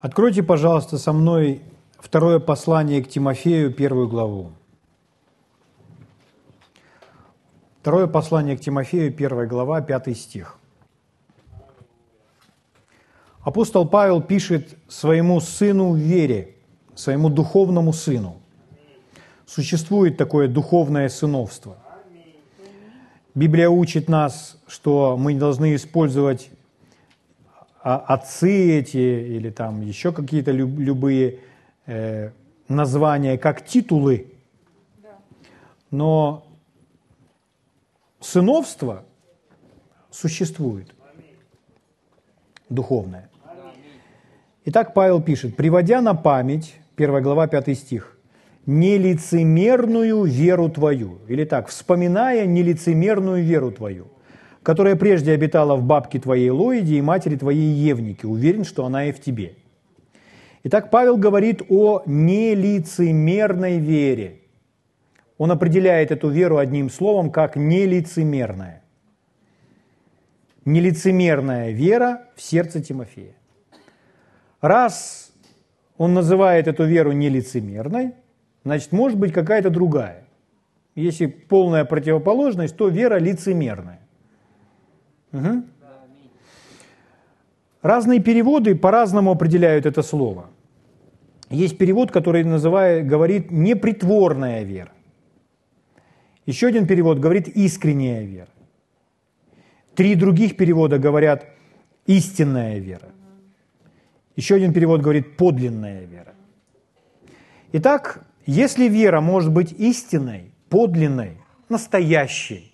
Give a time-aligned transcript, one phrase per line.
[0.00, 1.60] Откройте, пожалуйста, со мной
[1.98, 4.52] второе послание к Тимофею, первую главу.
[7.80, 10.56] Второе послание к Тимофею, первая глава, пятый стих.
[13.40, 16.54] Апостол Павел пишет своему сыну в вере,
[16.94, 18.36] своему духовному сыну.
[19.46, 21.76] Существует такое духовное сыновство.
[23.34, 26.50] Библия учит нас, что мы должны использовать
[27.82, 31.40] отцы эти или там еще какие-то любые
[31.86, 32.30] э,
[32.68, 34.32] названия как титулы.
[35.90, 36.46] Но
[38.20, 39.04] сыновство
[40.10, 40.94] существует
[42.68, 43.30] духовное.
[44.64, 48.18] Итак, Павел пишет, приводя на память, 1 глава, 5 стих,
[48.66, 51.20] нелицемерную веру твою.
[51.26, 54.08] Или так, вспоминая нелицемерную веру твою–
[54.68, 58.26] которая прежде обитала в бабке твоей Лоиде и матери твоей Евнике.
[58.26, 59.54] Уверен, что она и в тебе.
[60.62, 64.42] Итак, Павел говорит о нелицемерной вере.
[65.38, 68.82] Он определяет эту веру одним словом, как нелицемерная.
[70.66, 73.36] Нелицемерная вера в сердце Тимофея.
[74.60, 75.32] Раз
[75.96, 78.12] он называет эту веру нелицемерной,
[78.64, 80.24] значит, может быть какая-то другая.
[80.94, 84.00] Если полная противоположность, то вера лицемерная.
[85.32, 85.62] Угу.
[87.82, 90.50] Разные переводы по-разному определяют это слово.
[91.50, 94.92] Есть перевод, который называет, говорит непритворная вера.
[96.46, 98.48] Еще один перевод говорит искренняя вера.
[99.94, 101.46] Три других перевода говорят
[102.06, 103.08] истинная вера.
[104.36, 106.34] Еще один перевод говорит подлинная вера.
[107.72, 112.67] Итак, если вера может быть истинной, подлинной, настоящей,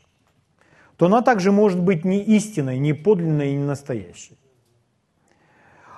[0.97, 4.39] то она также может быть не истинной, не подлинной и не настоящей.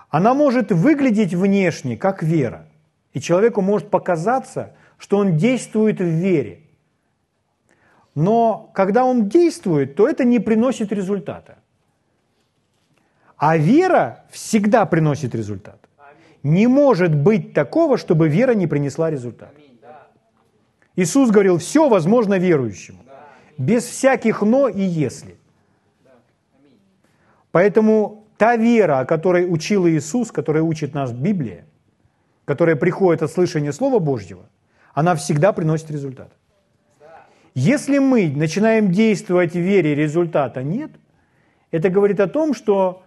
[0.09, 2.67] Она может выглядеть внешне, как вера,
[3.13, 6.61] и человеку может показаться, что он действует в вере.
[8.15, 11.59] Но когда он действует, то это не приносит результата.
[13.37, 15.79] А вера всегда приносит результат.
[16.43, 19.53] Не может быть такого, чтобы вера не принесла результат.
[20.95, 23.06] Иисус говорил, все возможно верующему
[23.59, 25.37] без всяких «но» и «если».
[27.53, 31.65] Поэтому та вера, о которой учил Иисус, которая учит нас Библия,
[32.45, 34.49] которая приходит от слышания Слова Божьего,
[34.93, 36.33] она всегда приносит результат.
[37.55, 40.91] Если мы начинаем действовать в вере, результата нет,
[41.71, 43.03] это говорит о том, что,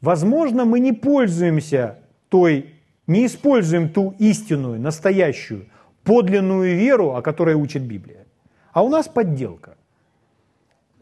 [0.00, 1.98] возможно, мы не пользуемся
[2.30, 2.74] той,
[3.06, 5.68] не используем ту истинную, настоящую,
[6.04, 8.26] подлинную веру, о которой учит Библия.
[8.72, 9.76] А у нас подделка.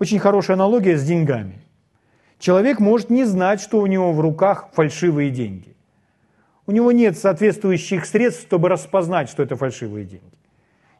[0.00, 1.60] Очень хорошая аналогия с деньгами.
[2.38, 5.76] Человек может не знать, что у него в руках фальшивые деньги.
[6.66, 10.24] У него нет соответствующих средств, чтобы распознать, что это фальшивые деньги.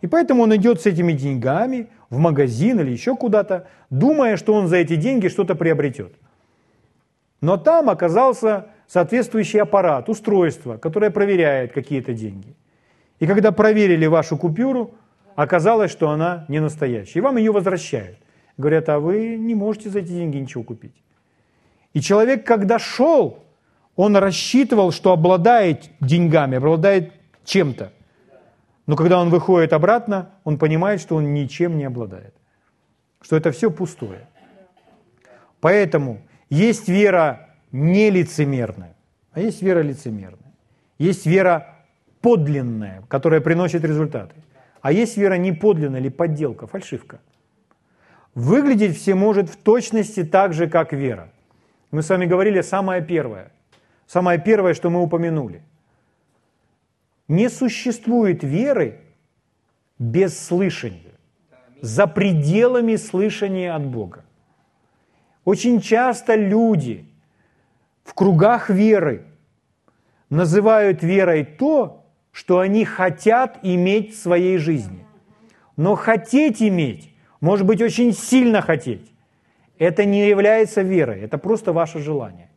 [0.02, 4.68] И поэтому он идет с этими деньгами в магазин или еще куда-то, думая, что он
[4.68, 6.12] за эти деньги что-то приобретет.
[7.40, 12.54] Но там оказался соответствующий аппарат, устройство, которое проверяет какие-то деньги.
[13.18, 14.90] И когда проверили вашу купюру,
[15.36, 17.20] оказалось, что она не настоящая.
[17.20, 18.18] И вам ее возвращают.
[18.56, 20.94] Говорят, а вы не можете за эти деньги ничего купить.
[21.92, 23.42] И человек, когда шел,
[23.96, 27.12] он рассчитывал, что обладает деньгами, обладает
[27.44, 27.92] чем-то.
[28.86, 32.34] Но когда он выходит обратно, он понимает, что он ничем не обладает.
[33.20, 34.28] Что это все пустое.
[35.60, 38.96] Поэтому есть вера нелицемерная,
[39.32, 40.54] а есть вера лицемерная.
[40.98, 41.76] Есть вера
[42.20, 44.34] подлинная, которая приносит результаты.
[44.80, 47.20] А есть вера неподлинная или подделка, фальшивка–
[48.34, 51.32] Выглядеть все может в точности так же, как вера.
[51.90, 53.50] Мы с вами говорили самое первое.
[54.06, 55.62] Самое первое, что мы упомянули.
[57.28, 59.00] Не существует веры
[59.98, 61.14] без слышания,
[61.80, 64.24] за пределами слышания от Бога.
[65.44, 67.06] Очень часто люди
[68.04, 69.26] в кругах веры
[70.28, 75.04] называют верой то, что они хотят иметь в своей жизни.
[75.76, 77.09] Но хотеть иметь
[77.40, 79.12] может быть, очень сильно хотеть.
[79.78, 82.48] Это не является верой, это просто ваше желание.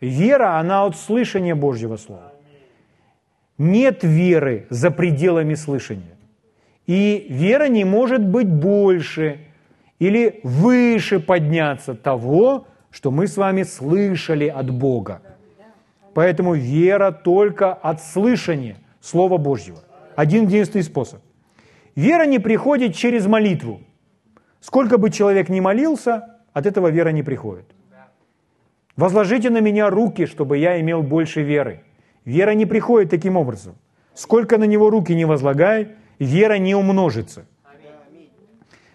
[0.00, 2.32] Вера, она от слышания Божьего Слова.
[3.58, 6.16] Нет веры за пределами слышания.
[6.86, 9.38] И вера не может быть больше
[9.98, 15.20] или выше подняться того, что мы с вами слышали от Бога.
[16.14, 19.78] Поэтому вера только от слышания Слова Божьего.
[20.16, 21.20] Один единственный способ.
[22.00, 23.80] Вера не приходит через молитву.
[24.60, 27.66] Сколько бы человек ни молился, от этого вера не приходит.
[28.96, 31.82] Возложите на меня руки, чтобы я имел больше веры.
[32.24, 33.74] Вера не приходит таким образом.
[34.14, 35.88] Сколько на него руки не возлагай,
[36.18, 37.44] вера не умножится.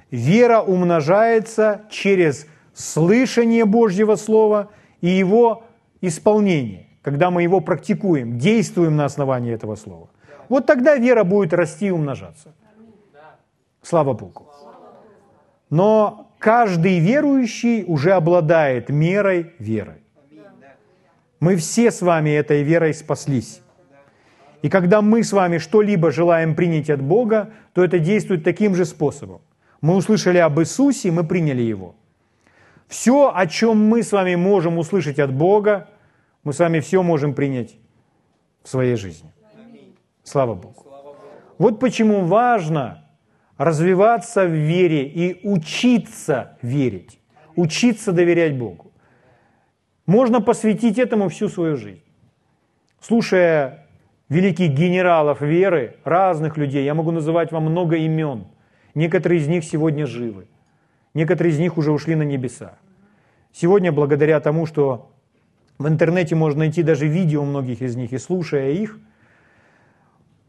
[0.09, 4.69] Вера умножается через слышание Божьего Слова
[5.01, 5.63] и его
[6.01, 10.09] исполнение, когда мы его практикуем, действуем на основании этого Слова.
[10.49, 12.55] Вот тогда вера будет расти и умножаться.
[13.85, 14.47] Слава Богу.
[15.69, 20.01] Но каждый верующий уже обладает мерой веры.
[21.39, 23.61] Мы все с вами этой верой спаслись.
[24.63, 28.85] И когда мы с вами что-либо желаем принять от Бога, то это действует таким же
[28.85, 29.41] способом.
[29.81, 31.93] Мы услышали об Иисусе, мы приняли Его.
[32.87, 35.89] Все, о чем мы с вами можем услышать от Бога,
[36.43, 37.75] мы с вами все можем принять
[38.63, 39.31] в своей жизни.
[40.23, 40.87] Слава Богу.
[41.59, 43.04] Вот почему важно
[43.57, 47.19] развиваться в вере и учиться верить,
[47.55, 48.91] учиться доверять Богу.
[50.05, 52.03] Можно посвятить этому всю свою жизнь.
[52.99, 53.87] Слушая
[54.29, 58.47] великих генералов веры, разных людей, я могу называть вам много имен.
[58.93, 60.47] Некоторые из них сегодня живы.
[61.13, 62.77] Некоторые из них уже ушли на небеса.
[63.53, 65.11] Сегодня, благодаря тому, что
[65.77, 68.99] в интернете можно найти даже видео многих из них, и слушая их,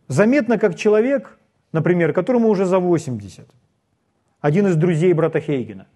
[0.09, 1.39] заметно, как человек,
[1.73, 3.49] например, которому уже за 80,
[4.41, 5.87] один из друзей брата Хейгена,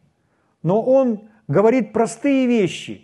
[0.63, 3.03] но он говорит простые вещи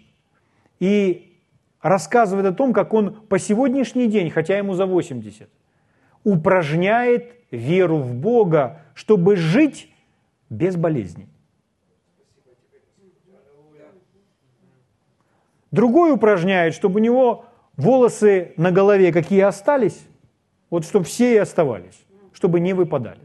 [0.81, 1.39] и
[1.81, 5.49] рассказывает о том, как он по сегодняшний день, хотя ему за 80,
[6.25, 9.93] упражняет веру в Бога, чтобы жить
[10.51, 11.29] без болезней.
[15.71, 17.45] Другой упражняет, чтобы у него
[17.77, 20.01] волосы на голове какие остались,
[20.71, 22.06] вот чтобы все и оставались,
[22.37, 23.21] чтобы не выпадали.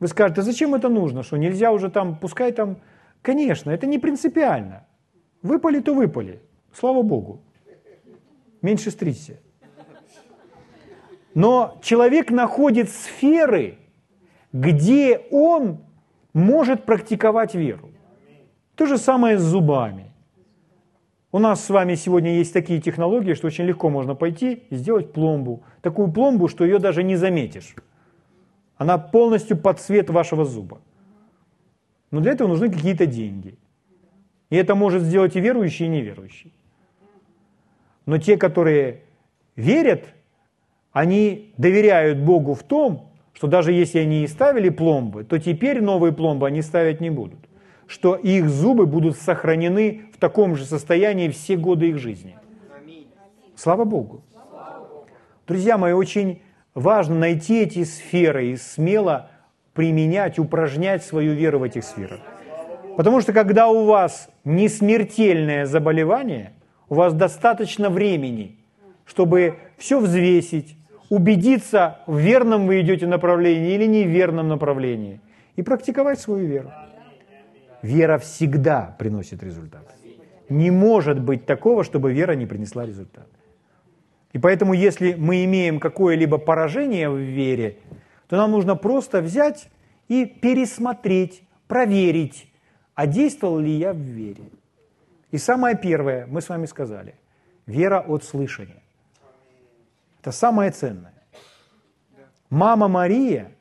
[0.00, 2.78] Вы скажете, а зачем это нужно, что нельзя уже там, пускай там...
[3.20, 4.86] Конечно, это не принципиально.
[5.42, 6.40] Выпали, то выпали.
[6.72, 7.42] Слава Богу.
[8.62, 9.36] Меньше стричься.
[11.34, 13.76] Но человек находит сферы,
[14.52, 15.84] где он
[16.32, 17.90] может практиковать веру.
[18.76, 20.10] То же самое с зубами.
[21.32, 25.12] У нас с вами сегодня есть такие технологии, что очень легко можно пойти и сделать
[25.12, 25.64] пломбу.
[25.82, 27.74] Такую пломбу, что ее даже не заметишь.
[28.76, 30.80] Она полностью под цвет вашего зуба.
[32.10, 33.58] Но для этого нужны какие-то деньги.
[34.50, 36.52] И это может сделать и верующий, и неверующий.
[38.04, 39.02] Но те, которые
[39.56, 40.04] верят,
[40.92, 46.12] они доверяют Богу в том, что даже если они и ставили пломбы, то теперь новые
[46.12, 47.46] пломбы они ставить не будут
[47.86, 52.36] что их зубы будут сохранены в таком же состоянии все годы их жизни.
[53.54, 54.22] Слава Богу.
[55.46, 56.42] Друзья мои, очень
[56.76, 59.30] важно найти эти сферы и смело
[59.72, 62.20] применять, упражнять свою веру в этих сферах.
[62.96, 66.52] Потому что когда у вас не смертельное заболевание,
[66.88, 68.58] у вас достаточно времени,
[69.04, 70.76] чтобы все взвесить,
[71.08, 75.20] убедиться, в верном вы идете направлении или неверном направлении,
[75.56, 76.72] и практиковать свою веру.
[77.82, 79.94] Вера всегда приносит результат.
[80.48, 83.26] Не может быть такого, чтобы вера не принесла результат.
[84.32, 87.78] И поэтому, если мы имеем какое-либо поражение в вере,
[88.28, 89.68] то нам нужно просто взять
[90.08, 92.50] и пересмотреть, проверить,
[92.94, 94.50] а действовал ли я в вере.
[95.30, 97.14] И самое первое, мы с вами сказали,
[97.66, 98.82] вера от слышания.
[100.20, 101.14] Это самое ценное.
[102.50, 103.52] Мама Мария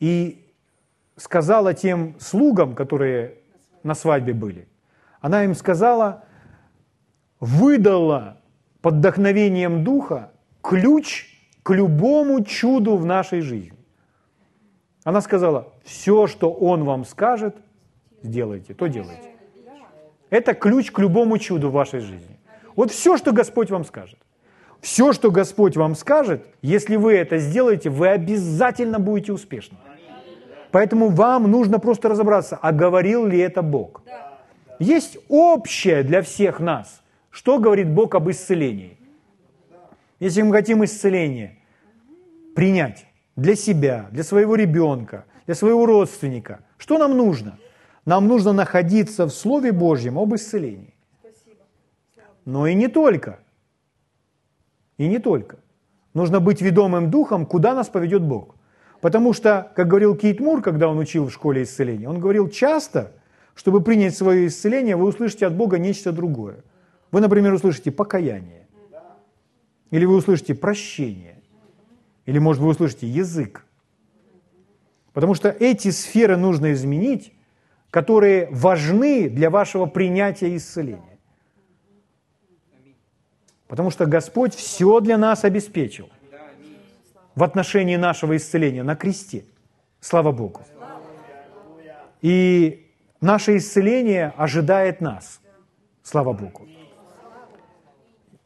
[0.00, 0.44] и
[1.16, 3.34] сказала тем слугам, которые
[3.82, 4.68] на свадьбе были,
[5.20, 6.24] она им сказала,
[7.40, 8.40] выдала
[8.80, 10.30] под вдохновением Духа
[10.62, 11.26] ключ
[11.62, 13.78] к любому чуду в нашей жизни.
[15.04, 17.56] Она сказала, все, что Он вам скажет,
[18.22, 19.34] сделайте, то делайте.
[20.30, 22.38] Это ключ к любому чуду в вашей жизни.
[22.76, 24.18] Вот все, что Господь вам скажет.
[24.80, 29.78] Все, что Господь вам скажет, если вы это сделаете, вы обязательно будете успешны.
[30.70, 34.02] Поэтому вам нужно просто разобраться, а говорил ли это Бог.
[34.78, 37.02] Есть общее для всех нас.
[37.38, 38.98] Что говорит Бог об исцелении?
[40.18, 41.56] Если мы хотим исцеление
[42.56, 47.56] принять для себя, для своего ребенка, для своего родственника, что нам нужно?
[48.04, 50.96] Нам нужно находиться в Слове Божьем об исцелении.
[52.44, 53.38] Но и не только.
[54.96, 55.60] И не только.
[56.14, 58.56] Нужно быть ведомым духом, куда нас поведет Бог.
[59.00, 63.12] Потому что, как говорил Кейт Мур, когда он учил в школе исцеления, он говорил, часто,
[63.54, 66.64] чтобы принять свое исцеление, вы услышите от Бога нечто другое.
[67.10, 68.66] Вы, например, услышите покаяние.
[69.90, 71.40] Или вы услышите прощение.
[72.26, 73.64] Или, может, вы услышите язык.
[75.12, 77.32] Потому что эти сферы нужно изменить,
[77.90, 81.18] которые важны для вашего принятия исцеления.
[83.66, 86.08] Потому что Господь все для нас обеспечил
[87.34, 89.44] в отношении нашего исцеления на кресте.
[90.00, 90.62] Слава Богу.
[92.20, 95.40] И наше исцеление ожидает нас.
[96.02, 96.66] Слава Богу.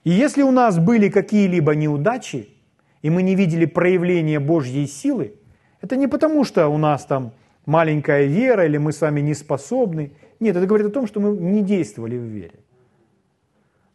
[0.05, 2.49] И если у нас были какие-либо неудачи,
[3.03, 5.35] и мы не видели проявления Божьей силы,
[5.81, 7.33] это не потому, что у нас там
[7.67, 10.13] маленькая вера или мы с вами не способны.
[10.41, 12.59] Нет, это говорит о том, что мы не действовали в вере.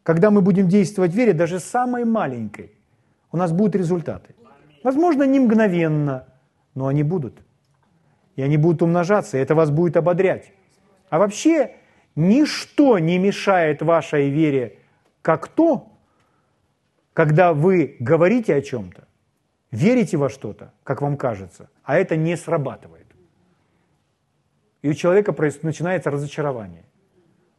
[0.04, 2.72] Когда мы будем действовать в вере, даже самой маленькой,
[3.32, 4.36] у нас будут результаты.
[4.84, 6.28] Возможно, не мгновенно,
[6.76, 7.40] но они будут.
[8.38, 10.54] И они будут умножаться, и это вас будет ободрять.
[11.10, 11.72] А вообще,
[12.16, 14.78] ничто не мешает вашей вере,
[15.22, 15.97] как то,
[17.18, 19.08] когда вы говорите о чем-то,
[19.72, 23.08] верите во что-то, как вам кажется, а это не срабатывает.
[24.84, 25.34] И у человека
[25.64, 26.84] начинается разочарование.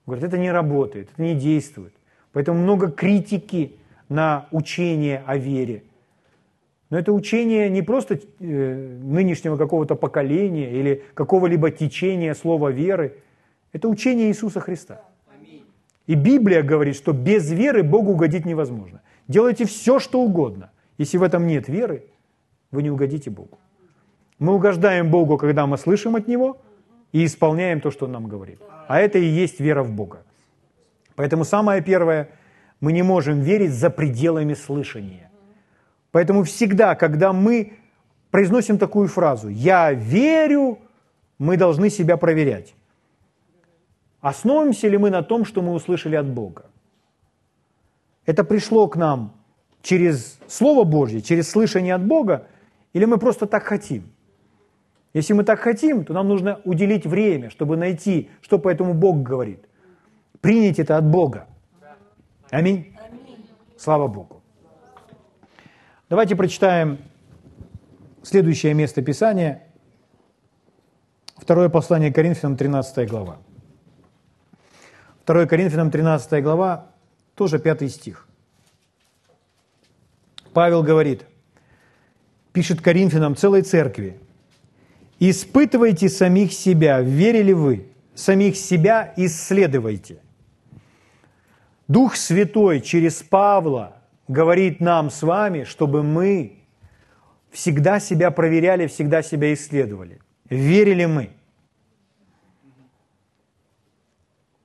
[0.07, 1.93] Говорит, это не работает, это не действует.
[2.33, 3.75] Поэтому много критики
[4.09, 5.83] на учение о вере.
[6.91, 13.17] Но это учение не просто э, нынешнего какого-то поколения или какого-либо течения слова веры.
[13.73, 15.01] Это учение Иисуса Христа.
[16.07, 19.03] И Библия говорит, что без веры Богу угодить невозможно.
[19.29, 20.71] Делайте все, что угодно.
[20.97, 22.05] Если в этом нет веры,
[22.71, 23.59] вы не угодите Богу.
[24.39, 26.61] Мы угождаем Богу, когда мы слышим от Него
[27.13, 28.61] и исполняем то, что Он нам говорит.
[28.89, 30.23] А это и есть вера в Бога.
[31.15, 32.31] Поэтому самое первое,
[32.81, 35.31] мы не можем верить за пределами слышания.
[36.11, 37.75] Поэтому всегда, когда мы
[38.31, 40.79] произносим такую фразу «я верю»,
[41.39, 42.75] мы должны себя проверять.
[44.21, 46.67] Основываемся ли мы на том, что мы услышали от Бога?
[48.29, 49.33] Это пришло к нам
[49.81, 52.47] через Слово Божье, через слышание от Бога,
[52.93, 54.13] или мы просто так хотим?
[55.15, 59.23] Если мы так хотим, то нам нужно уделить время, чтобы найти, что по этому Бог
[59.23, 59.65] говорит.
[60.43, 61.47] Принять это от Бога.
[62.51, 62.95] Аминь.
[63.79, 64.43] Слава Богу.
[66.11, 66.99] Давайте прочитаем
[68.23, 69.63] следующее место Писания.
[71.39, 73.39] Второе послание Коринфянам, 13 глава.
[75.25, 76.89] 2 Коринфянам, 13 глава,
[77.39, 78.27] тоже пятый стих.
[80.53, 81.25] Павел говорит,
[82.53, 84.19] пишет Коринфянам целой церкви,
[85.21, 90.19] «Испытывайте самих себя, верили вы, самих себя исследуйте».
[91.87, 96.59] Дух Святой через Павла говорит нам с вами, чтобы мы
[97.53, 100.21] всегда себя проверяли, всегда себя исследовали.
[100.51, 101.31] Верили мы?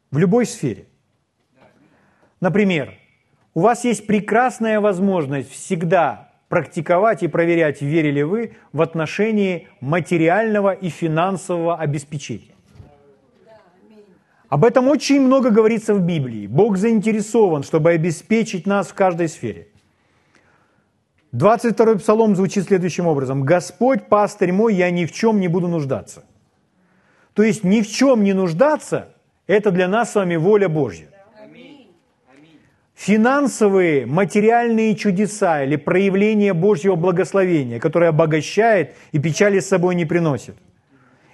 [0.09, 0.87] В любой сфере.
[2.43, 2.93] Например,
[3.53, 10.89] у вас есть прекрасная возможность всегда практиковать и проверять, верили вы в отношении материального и
[10.89, 12.53] финансового обеспечения.
[14.49, 16.45] Об этом очень много говорится в Библии.
[16.47, 19.69] Бог заинтересован, чтобы обеспечить нас в каждой сфере.
[21.33, 23.43] 22-й псалом звучит следующим образом.
[23.43, 26.25] «Господь, пастырь мой, я ни в чем не буду нуждаться».
[27.35, 29.13] То есть ни в чем не нуждаться–
[29.47, 31.12] это для нас с вами воля Божья
[32.95, 40.55] финансовые, материальные чудеса или проявление Божьего благословения, которое обогащает и печали с собой не приносит.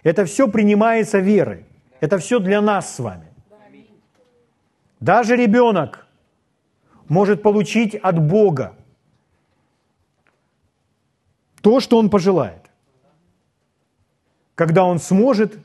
[0.03, 1.65] Это все принимается верой.
[1.99, 3.27] Это все для нас с вами.
[4.99, 6.07] Даже ребенок
[7.07, 8.75] может получить от Бога
[11.61, 12.69] то, что он пожелает,
[14.55, 15.57] когда он сможет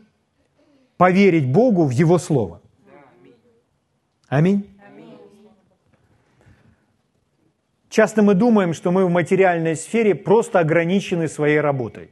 [0.97, 2.61] поверить Богу в Его Слово.
[4.29, 4.74] Аминь.
[7.95, 12.11] Часто мы думаем, что мы в материальной сфере просто ограничены своей работой.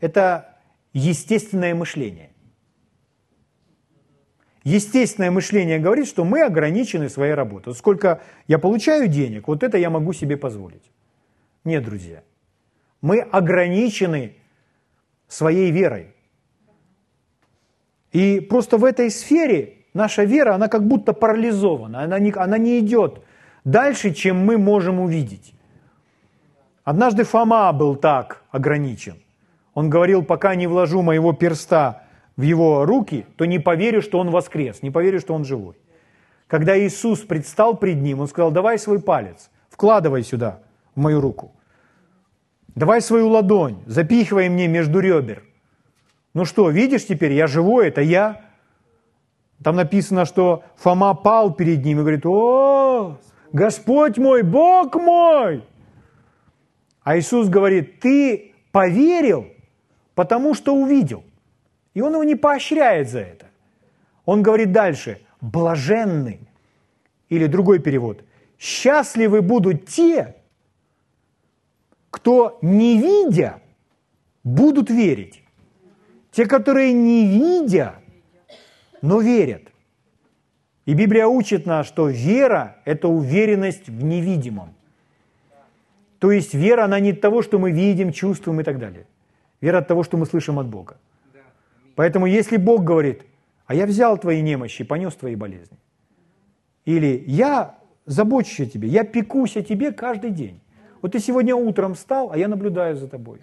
[0.00, 0.58] Это
[0.92, 2.28] естественное мышление.
[4.64, 7.72] Естественное мышление говорит, что мы ограничены своей работой.
[7.74, 10.92] Сколько я получаю денег, вот это я могу себе позволить.
[11.64, 12.22] Нет, друзья.
[13.00, 14.36] Мы ограничены
[15.26, 16.14] своей верой.
[18.12, 22.78] И просто в этой сфере наша вера, она как будто парализована, она не, она не
[22.80, 23.22] идет
[23.66, 25.52] дальше, чем мы можем увидеть.
[26.84, 29.16] Однажды Фома был так ограничен.
[29.74, 32.04] Он говорил, пока не вложу моего перста
[32.36, 35.74] в его руки, то не поверю, что он воскрес, не поверю, что он живой.
[36.46, 40.60] Когда Иисус предстал пред ним, он сказал, давай свой палец, вкладывай сюда,
[40.94, 41.50] в мою руку.
[42.76, 45.42] Давай свою ладонь, запихивай мне между ребер.
[46.34, 48.42] Ну что, видишь теперь, я живой, это я.
[49.64, 53.18] Там написано, что Фома пал перед ним и говорит, о,
[53.52, 55.64] Господь мой, Бог мой.
[57.02, 59.46] А Иисус говорит, ты поверил,
[60.14, 61.24] потому что увидел.
[61.94, 63.46] И он его не поощряет за это.
[64.24, 66.40] Он говорит дальше, блаженный,
[67.28, 68.24] или другой перевод,
[68.58, 70.36] счастливы будут те,
[72.10, 73.60] кто, не видя,
[74.42, 75.42] будут верить.
[76.30, 77.96] Те, которые не видя,
[79.02, 79.62] но верят.
[80.86, 84.74] И Библия учит нас, что вера– это уверенность в невидимом.
[86.18, 89.06] То есть вера, она не от того, что мы видим, чувствуем и так далее.
[89.60, 90.96] Вера от того, что мы слышим от Бога.
[91.96, 93.22] Поэтому если Бог говорит,
[93.66, 95.76] а я взял твои немощи понес твои болезни,
[96.84, 97.74] или я
[98.06, 100.60] забочусь о тебе, я пекусь о тебе каждый день.
[101.02, 103.40] Вот ты сегодня утром встал, а я наблюдаю за тобой.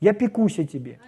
[0.00, 1.00] Я пекусь о тебе.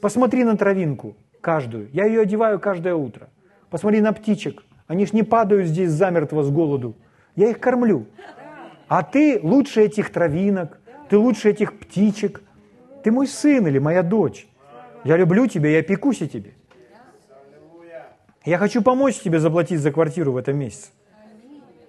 [0.00, 1.90] Посмотри на травинку каждую.
[1.92, 3.28] Я ее одеваю каждое утро.
[3.68, 4.62] Посмотри на птичек.
[4.94, 6.94] Они ж не падают здесь замертво с голоду.
[7.34, 8.06] Я их кормлю.
[8.86, 12.42] А ты лучше этих травинок, ты лучше этих птичек.
[13.02, 14.46] Ты мой сын или моя дочь.
[15.02, 16.52] Я люблю тебя, я пекусь о тебе.
[18.44, 20.90] Я хочу помочь тебе заплатить за квартиру в этом месяце.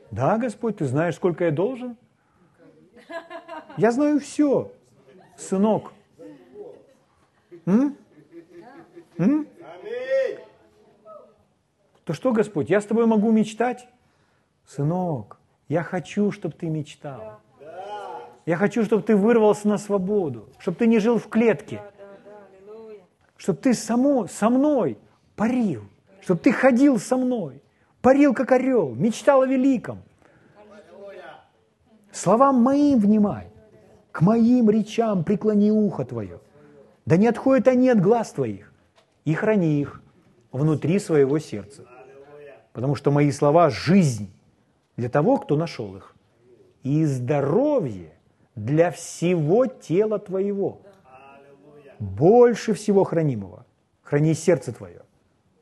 [0.09, 1.97] Да, Господь, ты знаешь, сколько я должен?
[3.77, 4.71] Я знаю все,
[5.37, 5.93] сынок.
[7.67, 7.95] М?
[9.19, 9.47] М?
[12.05, 13.87] То что, Господь, я с тобой могу мечтать?
[14.65, 17.41] Сынок, я хочу, чтобы ты мечтал.
[18.45, 21.81] Я хочу, чтобы ты вырвался на свободу, чтобы ты не жил в клетке,
[23.37, 24.99] чтобы ты само, со мной
[25.35, 25.83] парил,
[26.21, 27.63] чтобы ты ходил со мной,
[28.01, 30.03] парил как орел, мечтал о великом.
[32.11, 33.47] Словам моим внимай,
[34.11, 36.39] к моим речам преклони ухо твое.
[37.07, 38.71] Да не отходят они от глаз твоих,
[39.25, 40.03] и храни их
[40.51, 41.85] внутри своего сердца.
[42.75, 44.29] Потому что мои слова– жизнь
[44.97, 46.13] для того, кто нашел их,
[46.83, 48.11] и здоровье
[48.53, 50.81] для всего тела твоего.
[51.99, 53.65] Больше всего хранимого.
[54.01, 55.03] Храни сердце твое,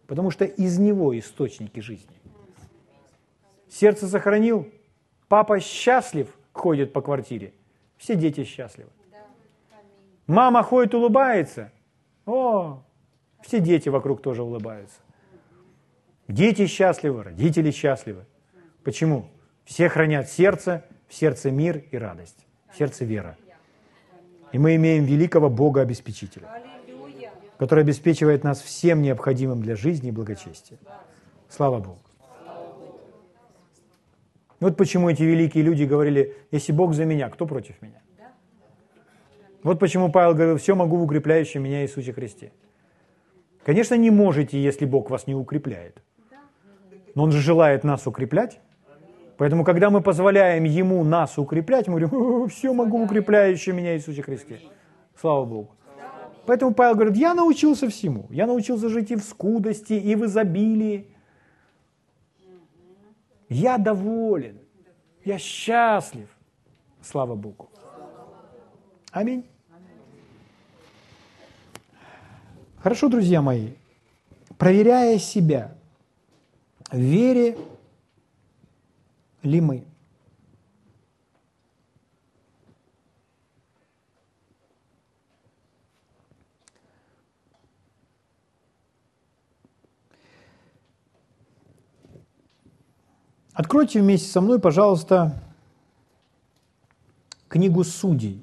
[0.08, 2.16] потому что из него источники жизни.
[3.70, 4.68] Сердце сохранил,
[5.28, 7.54] папа счастлив, ходит по квартире,
[7.96, 8.90] все дети счастливы.
[10.26, 11.72] Мама ходит, улыбается,
[12.26, 12.82] о,
[13.44, 15.00] все дети вокруг тоже улыбаются.
[16.28, 18.26] Дети счастливы, родители счастливы.
[18.84, 19.28] Почему?
[19.66, 23.38] Все хранят сердце, в сердце мир и радость, в сердце вера.
[24.52, 26.48] И мы имеем великого Бога-обеспечителя,
[27.58, 30.78] который обеспечивает нас всем необходимым для жизни и благочестия.
[31.50, 32.00] Слава Богу.
[34.60, 38.02] Вот почему эти великие люди говорили, если Бог за меня, кто против меня?
[39.62, 42.52] Вот почему Павел говорил, все могу в укрепляющем меня Иисусе Христе.
[43.66, 46.02] Конечно, не можете, если Бог вас не укрепляет.
[47.16, 48.60] Но Он же желает нас укреплять.
[49.38, 54.22] Поэтому, когда мы позволяем Ему нас укреплять, мы говорим, все могу в укрепляющем меня Иисусе
[54.22, 54.60] Христе.
[55.20, 55.72] Слава Богу.
[56.46, 58.28] Поэтому Павел говорит, я научился всему.
[58.30, 61.08] Я научился жить и в скудости, и в изобилии.
[63.50, 64.60] Я доволен.
[65.24, 66.28] Я счастлив.
[67.02, 67.70] Слава Богу.
[69.12, 69.46] Аминь.
[72.80, 73.70] Хорошо, друзья мои,
[74.58, 75.78] проверяя себя,
[76.94, 77.58] вере
[79.42, 79.86] ли мы?
[93.54, 95.40] Откройте вместе со мной, пожалуйста,
[97.48, 98.43] книгу Судей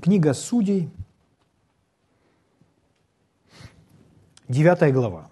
[0.00, 0.88] Книга Судей,
[4.48, 5.28] 9 глава.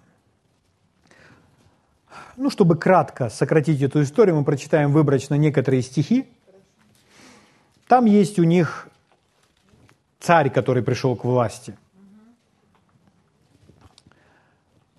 [2.37, 6.29] Ну, чтобы кратко сократить эту историю, мы прочитаем выборочно некоторые стихи.
[7.87, 8.87] Там есть у них
[10.19, 11.75] царь, который пришел к власти.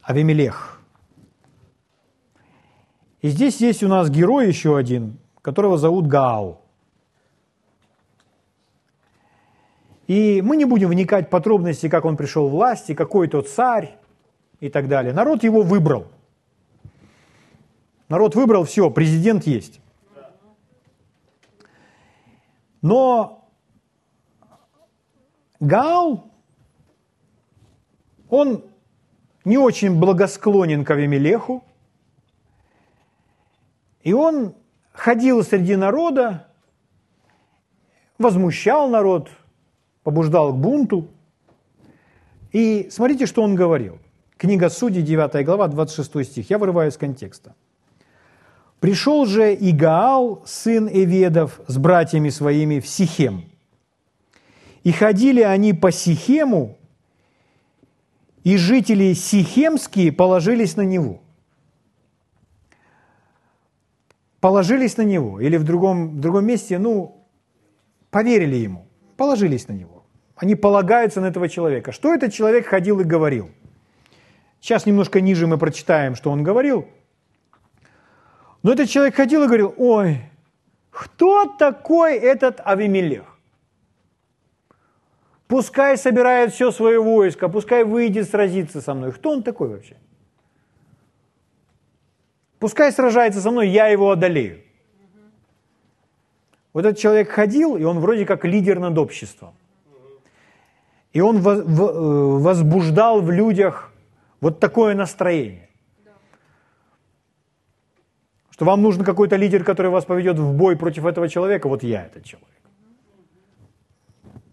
[0.03, 0.81] Авимелех.
[3.23, 6.60] И здесь есть у нас герой еще один, которого зовут Гаал.
[10.11, 13.49] И мы не будем вникать в подробности, как он пришел в власть, и какой тот
[13.49, 13.97] царь
[14.59, 15.13] и так далее.
[15.13, 16.09] Народ его выбрал.
[18.09, 19.81] Народ выбрал, все, президент есть.
[22.83, 23.49] Но
[25.61, 26.25] Гаал,
[28.29, 28.65] он
[29.45, 31.63] не очень благосклонен к Авимелеху,
[34.03, 34.57] и он
[34.91, 36.49] ходил среди народа,
[38.19, 39.31] возмущал народ,
[40.11, 41.07] побуждал к бунту.
[42.51, 43.99] И смотрите, что он говорил.
[44.37, 46.51] Книга Судей, 9 глава, 26 стих.
[46.51, 47.55] Я вырываю из контекста.
[48.81, 53.45] «Пришел же Игаал, сын Эведов, с братьями своими в Сихем.
[54.83, 56.77] И ходили они по Сихему,
[58.43, 61.21] и жители Сихемские положились на него.
[64.41, 65.39] Положились на него.
[65.41, 67.25] Или в другом, в другом месте, ну,
[68.11, 70.00] поверили ему, положились на него.
[70.41, 71.93] Они полагаются на этого человека.
[71.93, 73.51] Что этот человек ходил и говорил?
[74.59, 76.89] Сейчас немножко ниже мы прочитаем, что он говорил.
[78.63, 80.23] Но этот человек ходил и говорил, ой,
[80.91, 83.27] кто такой этот Авимелех?
[85.47, 89.13] Пускай собирает все свое войско, пускай выйдет сразиться со мной.
[89.13, 89.97] Кто он такой вообще?
[92.59, 94.63] Пускай сражается со мной, я его одолею.
[96.73, 99.55] Вот этот человек ходил, и он вроде как лидер над обществом.
[101.13, 103.93] И он э, возбуждал в людях
[104.41, 105.69] вот такое настроение.
[108.51, 112.07] Что вам нужен какой-то лидер, который вас поведет в бой против этого человека, вот я
[112.07, 112.49] этот человек.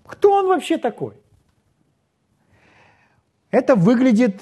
[0.06, 1.14] Кто он вообще такой?
[3.52, 4.42] Это выглядит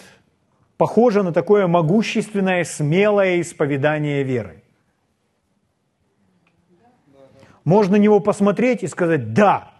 [0.77, 4.61] похоже на такое могущественное, смелое исповедание веры.
[7.63, 9.73] Можно на него посмотреть и сказать, да,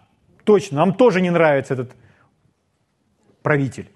[0.44, 1.94] точно, нам тоже не нравится этот
[3.46, 3.88] правитель.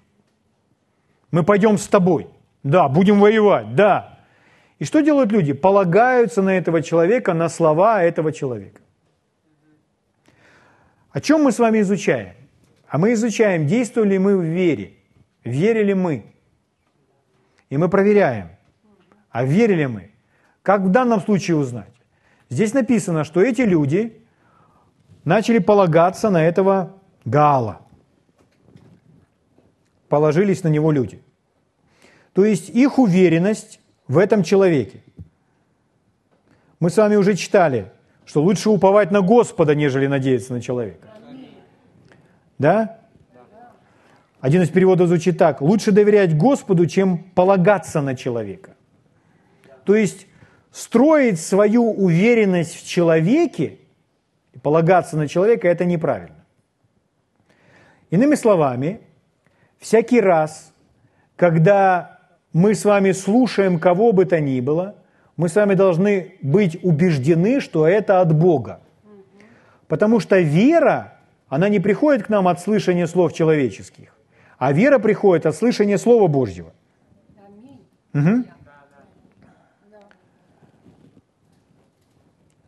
[1.31, 2.29] Мы пойдем с тобой.
[2.63, 4.19] Да, будем воевать, да.
[4.79, 5.51] И что делают люди?
[5.51, 8.79] Полагаются на этого человека, на слова этого человека.
[11.11, 12.33] О чем мы с вами изучаем?
[12.87, 14.93] А мы изучаем, действовали мы в вере,
[15.43, 16.23] верили мы.
[17.69, 18.51] И мы проверяем,
[19.31, 20.11] а верили мы.
[20.61, 21.93] Как в данном случае узнать?
[22.49, 24.13] Здесь написано, что эти люди
[25.25, 27.81] начали полагаться на этого Гаала.
[30.11, 31.21] Положились на него люди.
[32.33, 35.01] То есть их уверенность в этом человеке.
[36.81, 37.93] Мы с вами уже читали,
[38.25, 41.07] что лучше уповать на Господа, нежели надеяться на человека.
[42.57, 42.99] Да?
[44.41, 45.61] Один из переводов звучит так.
[45.61, 48.75] Лучше доверять Господу, чем полагаться на человека.
[49.85, 50.27] То есть
[50.73, 53.79] строить свою уверенность в человеке
[54.51, 56.43] и полагаться на человека– это неправильно.
[58.09, 58.99] Иными словами,
[59.81, 60.71] всякий раз,
[61.35, 62.19] когда
[62.53, 64.95] мы с вами слушаем кого бы то ни было,
[65.35, 68.79] мы с вами должны быть убеждены, что это от Бога.
[69.87, 71.17] Потому что вера,
[71.49, 74.15] она не приходит к нам от слышания слов человеческих,
[74.57, 76.71] а вера приходит от слышания Слова Божьего.
[78.13, 78.45] Угу.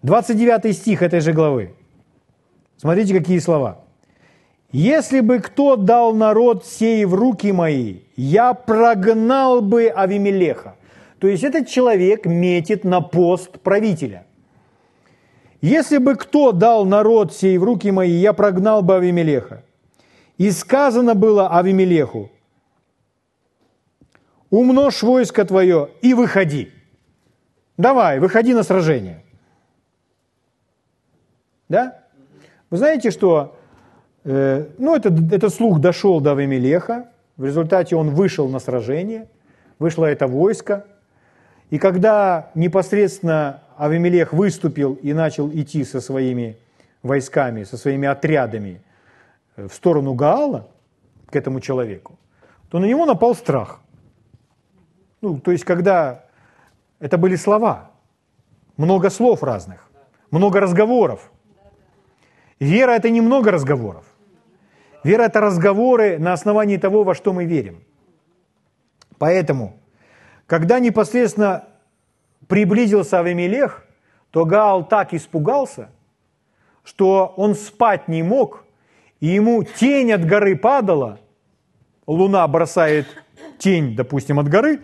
[0.02, 1.76] 29 стих этой же главы.
[2.78, 3.83] Смотрите, какие слова.
[4.74, 10.76] «Если бы кто дал народ сей в руки мои, я прогнал бы Авимелеха».
[11.20, 14.26] То есть этот человек метит на пост правителя.
[15.62, 19.64] «Если бы кто дал народ сей в руки мои, я прогнал бы Авимелеха».
[20.38, 22.30] И сказано было Авимелеху,
[24.50, 26.74] «Умножь войско твое и выходи».
[27.78, 29.24] Давай, выходи на сражение.
[31.70, 32.04] Да?
[32.70, 33.58] Вы знаете, что
[34.24, 37.08] э, ну, это, этот слух дошел до Авимелеха,
[37.38, 39.28] в результате он вышел на сражение,
[39.80, 40.86] вышло это войско,
[41.70, 46.58] и когда непосредственно Авимелех выступил и начал идти со своими
[47.02, 48.82] войсками, со своими отрядами
[49.56, 50.68] э, в сторону Гаала,
[51.30, 52.20] к этому человеку,
[52.70, 53.80] то на него напал страх.
[55.22, 56.26] Ну, то есть, когда
[57.00, 57.90] это были слова,
[58.78, 59.90] много слов разных,
[60.30, 61.32] много разговоров,
[62.64, 64.06] Вера– это не много разговоров.
[65.04, 67.84] Вера– это разговоры на основании того, во что мы верим.
[69.18, 69.78] Поэтому,
[70.48, 71.66] когда непосредственно
[72.48, 73.86] приблизился Авимелех,
[74.32, 75.90] то Гаал так испугался,
[76.84, 78.66] что он спать не мог,
[79.20, 81.20] и ему тень от горы падала,
[82.08, 83.08] луна бросает
[83.58, 84.82] тень, допустим, от горы,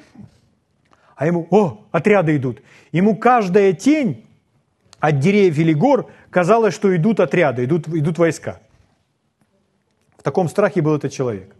[1.15, 2.61] а ему, о, отряды идут.
[2.91, 4.25] Ему каждая тень
[4.99, 8.59] от деревьев или гор казалось, что идут отряды, идут, идут войска.
[10.29, 11.55] В таком страхе был этот человек,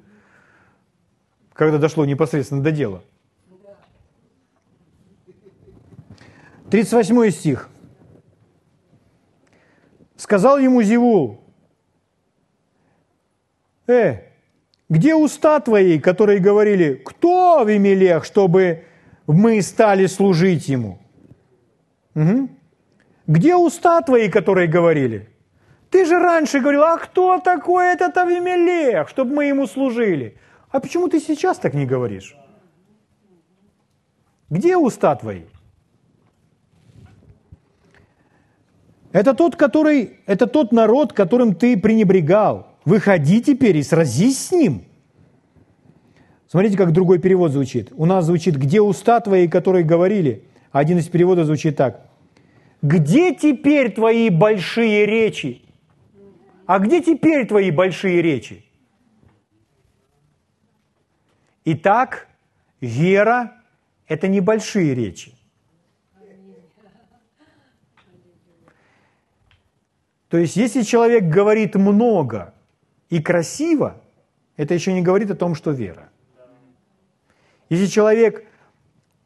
[1.54, 3.02] когда дошло непосредственно до дела.
[6.70, 7.68] 38 стих.
[10.18, 11.42] Сказал ему Зевул,
[13.88, 14.20] «Э,
[14.88, 18.84] где уста твои, которые говорили, кто Авимелех, чтобы
[19.26, 21.00] мы стали служить ему?»
[22.14, 22.50] угу.
[23.26, 25.28] Где уста твои, которые говорили?
[25.90, 30.38] Ты же раньше говорил, а кто такой этот Авимелех, чтобы мы ему служили?
[30.70, 32.36] А почему ты сейчас так не говоришь?
[34.50, 35.44] Где уста твои?
[39.12, 42.68] Это тот, который, это тот народ, которым ты пренебрегал.
[42.86, 44.86] Выходи теперь и сразись с ним.
[46.48, 47.92] Смотрите, как другой перевод звучит.
[47.96, 52.08] У нас звучит «Где уста твои, которые говорили?» А один из переводов звучит так.
[52.82, 55.64] «Где теперь твои большие речи?»
[56.70, 58.64] А где теперь твои большие речи?
[61.66, 62.28] Итак,
[62.80, 63.60] вера–
[64.08, 65.34] это небольшие речи.
[70.28, 72.54] То есть, если человек говорит много
[73.10, 74.00] и красиво,
[74.56, 76.12] это еще не говорит о том, что вера.
[77.70, 78.46] Если человек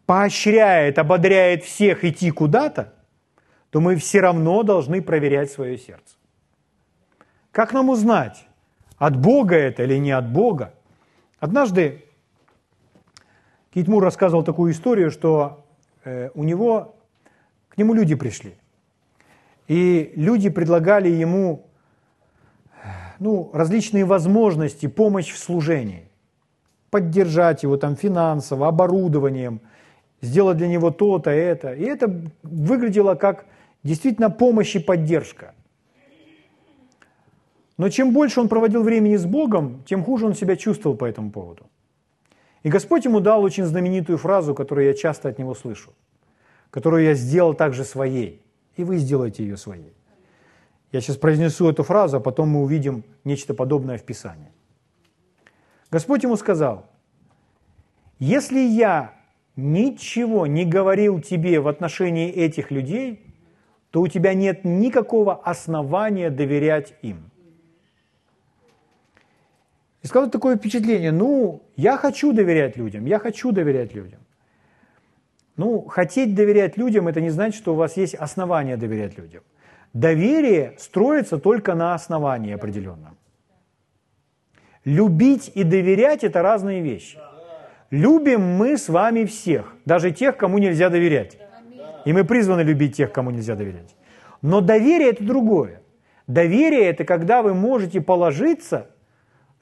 [0.05, 2.93] поощряет, ободряет всех идти куда-то,
[3.69, 6.15] то мы все равно должны проверять свое сердце.
[7.53, 8.47] Как нам узнать,
[8.97, 10.73] от Бога это или не от Бога?
[11.39, 12.03] Однажды
[13.71, 15.63] Китмур рассказывал такую историю, что
[16.03, 16.95] э, у него,
[17.69, 18.55] к нему люди пришли.
[19.67, 21.67] И люди предлагали ему
[23.19, 26.09] ну, различные возможности, помощь в служении.
[26.89, 29.61] Поддержать его там финансово, оборудованием,
[30.21, 31.73] сделать для него то-то, это.
[31.75, 33.45] И это выглядело как
[33.83, 35.53] действительно помощь и поддержка.
[37.83, 41.31] Но чем больше он проводил времени с Богом, тем хуже он себя чувствовал по этому
[41.31, 41.65] поводу.
[42.63, 45.91] И Господь ему дал очень знаменитую фразу, которую я часто от него слышу,
[46.69, 48.41] которую я сделал также своей,
[48.77, 49.93] и вы сделаете ее своей.
[50.93, 54.53] Я сейчас произнесу эту фразу, а потом мы увидим нечто подобное в Писании.
[55.91, 56.85] Господь ему сказал,
[58.17, 59.13] если я
[59.57, 63.19] ничего не говорил тебе в отношении этих людей,
[63.91, 67.29] то у тебя нет никакого основания доверять им.
[70.03, 74.19] И сказал такое впечатление, ну, я хочу доверять людям, я хочу доверять людям.
[75.55, 79.43] Ну, хотеть доверять людям, это не значит, что у вас есть основания доверять людям.
[79.93, 83.17] Доверие строится только на основании определенном.
[84.83, 87.17] Любить и доверять– это разные вещи.
[87.89, 91.37] Любим мы с вами всех, даже тех, кому нельзя доверять.
[92.03, 93.95] И мы призваны любить тех, кому нельзя доверять.
[94.41, 95.81] Но доверие– это другое.
[96.27, 98.89] Доверие– это когда вы можете положиться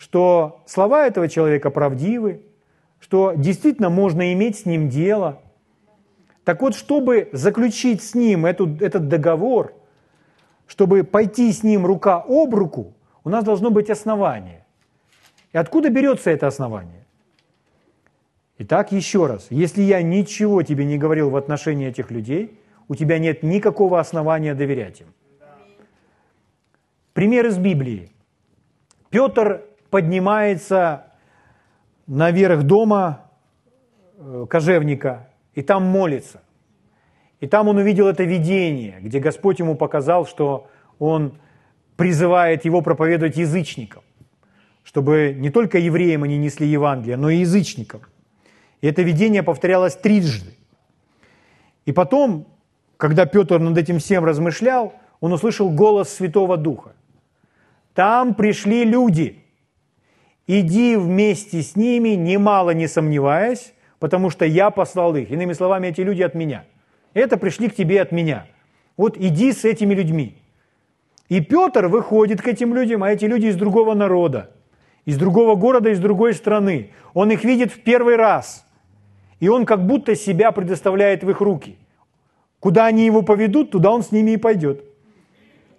[0.01, 2.41] что слова этого человека правдивы,
[2.99, 5.43] что действительно можно иметь с ним дело.
[6.43, 9.75] Так вот, чтобы заключить с ним эту, этот договор,
[10.65, 14.65] чтобы пойти с ним рука об руку, у нас должно быть основание.
[15.53, 17.05] И откуда берется это основание?
[18.57, 23.19] Итак, еще раз, если я ничего тебе не говорил в отношении этих людей, у тебя
[23.19, 25.13] нет никакого основания доверять им.
[27.13, 28.09] Пример из Библии.
[29.11, 31.11] Петр поднимается
[32.07, 33.29] наверх дома
[34.17, 36.41] э, кожевника и там молится.
[37.41, 41.33] И там он увидел это видение, где Господь ему показал, что он
[41.97, 44.01] призывает его проповедовать язычникам,
[44.83, 48.01] чтобы не только евреям они несли Евангелие, но и язычникам.
[48.79, 50.55] И это видение повторялось трижды.
[51.85, 52.47] И потом,
[52.97, 56.93] когда Петр над этим всем размышлял, он услышал голос Святого Духа.
[57.93, 59.39] Там пришли люди–
[60.59, 65.31] иди вместе с ними, немало не сомневаясь, потому что я послал их.
[65.31, 66.65] Иными словами, эти люди от меня.
[67.13, 68.47] Это пришли к тебе от меня.
[68.97, 70.35] Вот иди с этими людьми.
[71.29, 74.51] И Петр выходит к этим людям, а эти люди из другого народа,
[75.05, 76.91] из другого города, из другой страны.
[77.13, 78.65] Он их видит в первый раз.
[79.39, 81.77] И он как будто себя предоставляет в их руки.
[82.59, 84.83] Куда они его поведут, туда он с ними и пойдет.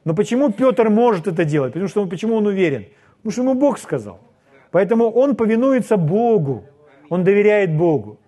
[0.04, 1.74] Но почему Петр может это делать?
[1.74, 2.86] Потому что он, почему он уверен?
[3.18, 4.18] Потому что ему Бог сказал–
[4.72, 6.64] Поэтому он повинуется Богу,
[7.10, 8.18] он доверяет Богу.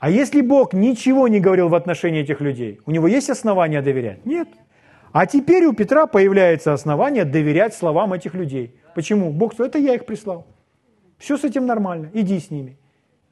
[0.00, 4.26] А если Бог ничего не говорил в отношении этих людей, у него есть основания доверять?
[4.26, 4.48] Нет.
[5.12, 8.74] А теперь у Петра появляется основание доверять словам этих людей.
[8.96, 9.30] Почему?
[9.30, 10.46] Бог сказал, это я их прислал.
[11.18, 12.76] Все с этим нормально, иди с ними.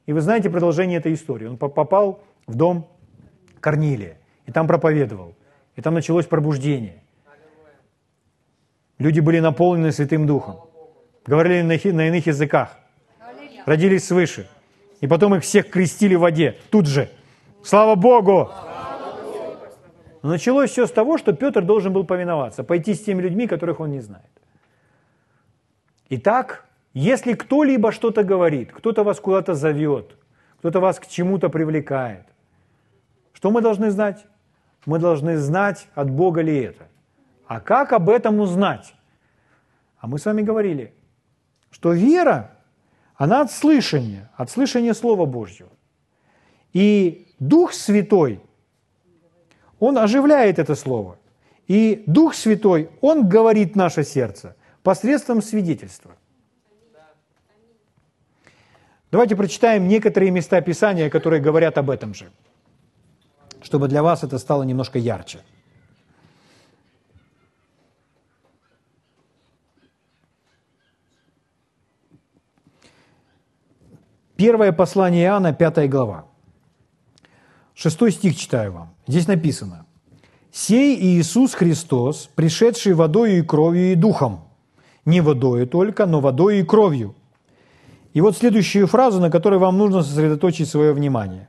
[0.05, 1.47] И вы знаете продолжение этой истории.
[1.47, 2.87] Он попал в дом
[3.59, 5.35] Корнилия, и там проповедовал.
[5.75, 7.03] И там началось пробуждение.
[8.99, 10.70] Люди были наполнены Святым Духом
[11.25, 12.77] говорили на, иных языках,
[13.65, 14.47] родились свыше.
[14.99, 17.09] И потом их всех крестили в воде, тут же.
[17.63, 18.49] Слава Богу!
[20.21, 23.79] Но началось все с того, что Петр должен был повиноваться, пойти с теми людьми, которых
[23.79, 24.29] он не знает.
[26.09, 30.15] Итак, если кто-либо что-то говорит, кто-то вас куда-то зовет,
[30.59, 32.25] кто-то вас к чему-то привлекает,
[33.33, 34.25] что мы должны знать?
[34.85, 36.87] Мы должны знать, от Бога ли это.
[37.47, 38.93] А как об этом узнать?
[39.99, 40.93] А мы с вами говорили,
[41.71, 42.51] что вера,
[43.15, 45.69] она от слышания, от слышания Слова Божьего.
[46.73, 48.41] И Дух Святой,
[49.79, 51.17] Он оживляет это Слово.
[51.67, 56.11] И Дух Святой, Он говорит наше сердце посредством свидетельства.
[59.11, 62.31] Давайте прочитаем некоторые места Писания, которые говорят об этом же,
[63.61, 65.39] чтобы для вас это стало немножко ярче.
[74.41, 76.25] Первое послание Иоанна, пятая глава.
[77.75, 78.95] Шестой стих читаю вам.
[79.05, 79.85] Здесь написано.
[80.51, 84.45] «Сей Иисус Христос, пришедший водою и кровью и духом,
[85.05, 87.13] не водою только, но водою и кровью».
[88.15, 91.47] И вот следующую фразу, на которой вам нужно сосредоточить свое внимание.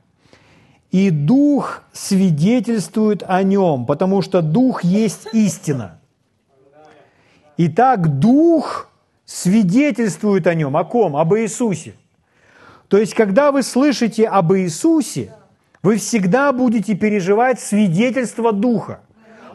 [0.91, 5.99] «И Дух свидетельствует о Нем, потому что Дух есть истина».
[7.57, 8.87] Итак, Дух
[9.25, 10.77] свидетельствует о Нем.
[10.77, 11.17] О ком?
[11.17, 11.95] Об Иисусе.
[12.93, 15.33] То есть, когда вы слышите об Иисусе,
[15.81, 18.99] вы всегда будете переживать свидетельство Духа.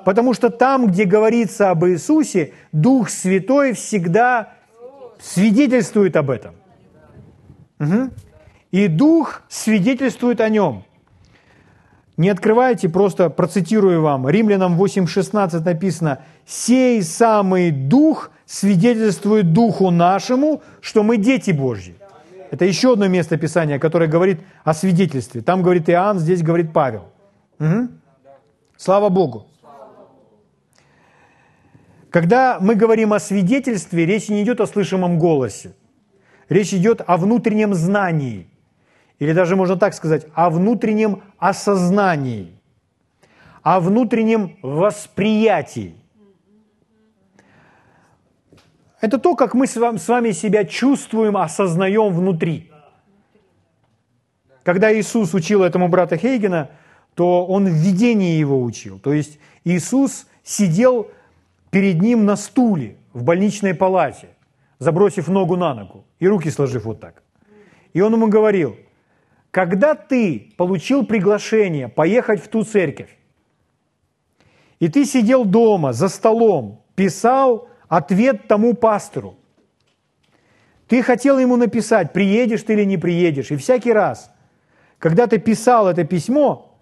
[0.05, 4.55] Потому что там, где говорится об Иисусе, Дух Святой всегда
[5.21, 6.57] свидетельствует об этом.
[7.79, 8.11] Угу.
[8.73, 10.83] И Дух свидетельствует о нем.
[12.17, 14.29] Не открывайте, просто процитирую вам.
[14.29, 21.95] Римлянам 8.16 написано, «Сей самый Дух свидетельствует Духу нашему, что мы дети Божьи».
[22.51, 25.43] Это еще одно место Писания, которое говорит о свидетельстве.
[25.43, 27.09] Там говорит Иоанн, здесь говорит Павел.
[27.59, 27.89] Угу.
[28.77, 29.47] Слава Богу.
[32.11, 35.75] Когда мы говорим о свидетельстве, речь не идет о слышимом голосе.
[36.49, 38.49] Речь идет о внутреннем знании.
[39.19, 42.59] Или даже можно так сказать, о внутреннем осознании.
[43.63, 45.95] О внутреннем восприятии.
[49.01, 52.71] Это то, как мы с вами себя чувствуем, осознаем внутри.
[54.65, 56.71] Когда Иисус учил этому брата Хейгена,
[57.15, 58.99] то он в видении его учил.
[58.99, 61.11] То есть Иисус сидел
[61.71, 64.29] перед ним на стуле в больничной палате,
[64.79, 67.23] забросив ногу на ногу и руки сложив вот так.
[67.93, 68.77] И он ему говорил,
[69.51, 73.17] когда ты получил приглашение поехать в ту церковь,
[74.81, 79.37] и ты сидел дома за столом, писал ответ тому пастору.
[80.87, 83.51] Ты хотел ему написать, приедешь ты или не приедешь.
[83.51, 84.31] И всякий раз,
[84.99, 86.79] когда ты писал это письмо,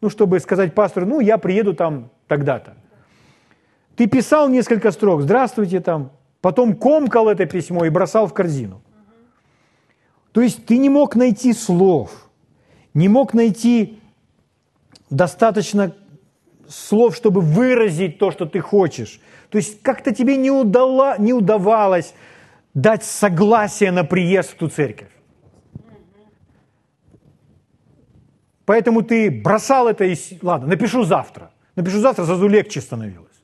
[0.00, 2.76] ну, чтобы сказать пастору, ну, я приеду там тогда-то.
[3.96, 8.82] Ты писал несколько строк, здравствуйте там, потом комкал это письмо и бросал в корзину.
[10.32, 12.30] То есть ты не мог найти слов,
[12.94, 13.98] не мог найти
[15.10, 15.94] достаточно
[16.68, 19.20] слов, чтобы выразить то, что ты хочешь.
[19.52, 22.14] То есть как-то тебе не, удала, не удавалось
[22.72, 25.10] дать согласие на приезд в ту церковь.
[28.64, 30.16] Поэтому ты бросал это и...
[30.40, 31.50] Ладно, напишу завтра.
[31.76, 33.42] Напишу завтра, сразу легче становилось.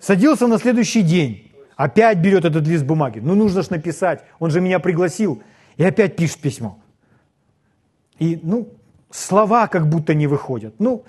[0.00, 1.52] Садился на следующий день.
[1.76, 3.20] Опять берет этот лист бумаги.
[3.20, 4.24] Ну, нужно же написать.
[4.40, 5.44] Он же меня пригласил.
[5.76, 6.80] И опять пишет письмо.
[8.18, 8.68] И, ну,
[9.12, 10.74] слова как будто не выходят.
[10.80, 11.04] Ну,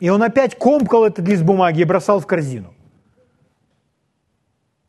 [0.00, 2.74] и он опять комкал этот лист бумаги и бросал в корзину.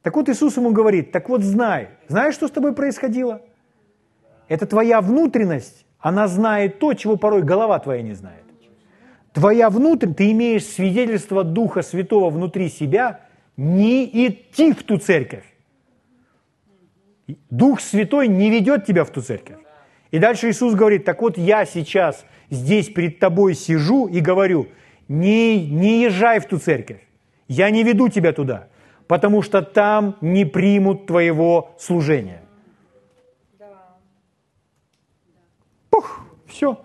[0.02, 3.41] Так вот Иисус ему говорит, так вот знай, знаешь, что с тобой происходило?
[4.48, 8.44] Это твоя внутренность, она знает то, чего порой голова твоя не знает.
[9.34, 13.22] Твоя внутренность, ты имеешь свидетельство Духа Святого внутри себя
[13.58, 15.46] не идти в ту церковь.
[17.50, 19.58] Дух Святой не ведет тебя в ту церковь.
[20.12, 24.68] И дальше Иисус говорит, так вот я сейчас здесь перед тобой сижу и говорю–
[25.08, 27.02] не, не езжай в ту церковь.
[27.48, 28.68] Я не веду тебя туда,
[29.08, 32.41] потому что там не примут твоего служения.
[35.89, 36.80] Пух, все.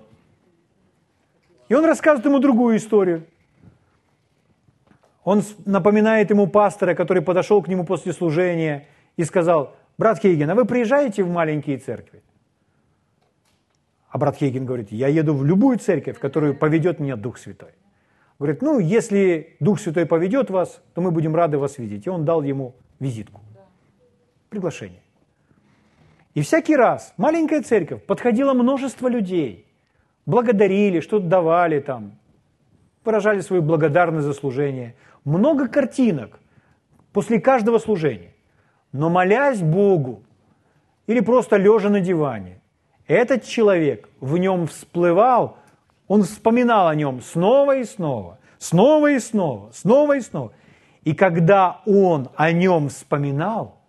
[1.68, 3.26] И он рассказывает ему другую историю.
[5.24, 10.54] Он напоминает ему пастора, который подошел к нему после служения и сказал, брат Хейген, а
[10.54, 12.22] вы приезжаете в маленькие церкви?
[14.09, 17.70] А брат Хейген говорит, я еду в любую церковь, которую поведет меня Дух Святой.
[18.40, 22.06] Говорит, ну, если Дух Святой поведет вас, то мы будем рады вас видеть.
[22.06, 23.42] И он дал ему визитку,
[24.48, 25.02] приглашение.
[26.33, 29.67] И всякий раз маленькая церковь, подходило множество людей,
[30.25, 32.12] благодарили, что-то давали там,
[33.04, 34.94] выражали свою благодарность за служение.
[35.27, 36.40] Много картинок
[37.12, 38.33] после каждого служения.
[38.92, 40.23] Но молясь Богу
[41.06, 42.62] или просто лежа на диване,
[43.06, 45.58] этот человек в нем всплывал
[46.10, 50.52] он вспоминал о нем снова и снова, снова и снова, снова и снова.
[51.02, 53.81] И когда он о нем вспоминал,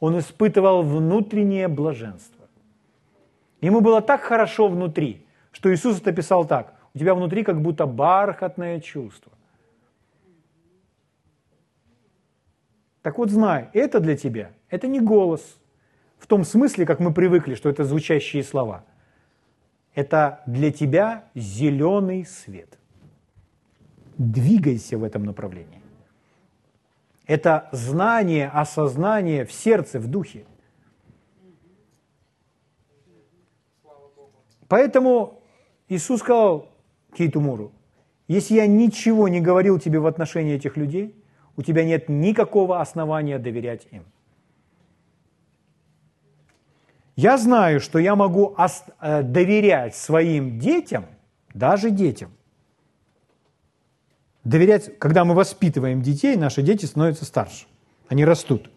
[0.00, 2.46] он испытывал внутреннее блаженство.
[3.62, 6.74] Ему было так хорошо внутри, что Иисус это писал так.
[6.94, 9.32] У тебя внутри как будто бархатное чувство.
[13.02, 15.56] Так вот знай, это для тебя, это не голос,
[16.18, 18.84] в том смысле, как мы привыкли, что это звучащие слова.
[19.94, 22.78] Это для тебя зеленый свет.
[24.18, 25.80] Двигайся в этом направлении.
[27.26, 30.44] Это знание, осознание в сердце, в духе.
[34.66, 35.40] Поэтому
[35.88, 36.68] Иисус сказал
[37.14, 37.72] Кейтумуру,
[38.26, 41.14] если я ничего не говорил тебе в отношении этих людей,
[41.56, 44.04] у тебя нет никакого основания доверять им.
[47.16, 48.54] Я знаю, что я могу
[49.00, 51.06] э, доверять своим детям,
[51.52, 52.30] даже детям.
[54.48, 57.66] Доверять, когда мы воспитываем детей, наши дети становятся старше,
[58.08, 58.70] они растут.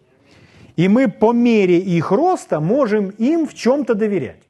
[0.76, 4.42] И мы по мере их роста можем им в чем-то доверять.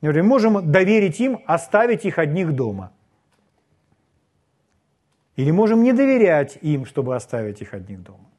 [0.00, 2.92] Мы можем доверить им, оставить их одних дома.
[5.34, 8.30] Или можем не доверять им, чтобы оставить их одних дома.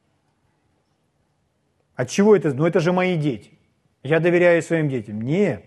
[1.95, 2.53] От чего это?
[2.53, 3.51] Ну это же мои дети.
[4.03, 5.21] Я доверяю своим детям.
[5.21, 5.65] Нет.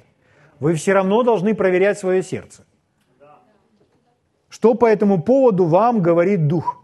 [0.61, 2.65] Вы все равно должны проверять свое сердце.
[4.55, 6.81] Что по этому поводу вам говорит Дух?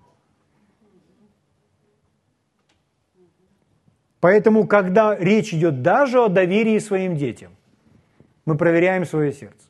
[4.18, 7.52] Поэтому, когда речь идет даже о доверии своим детям,
[8.44, 9.68] мы проверяем свое сердце.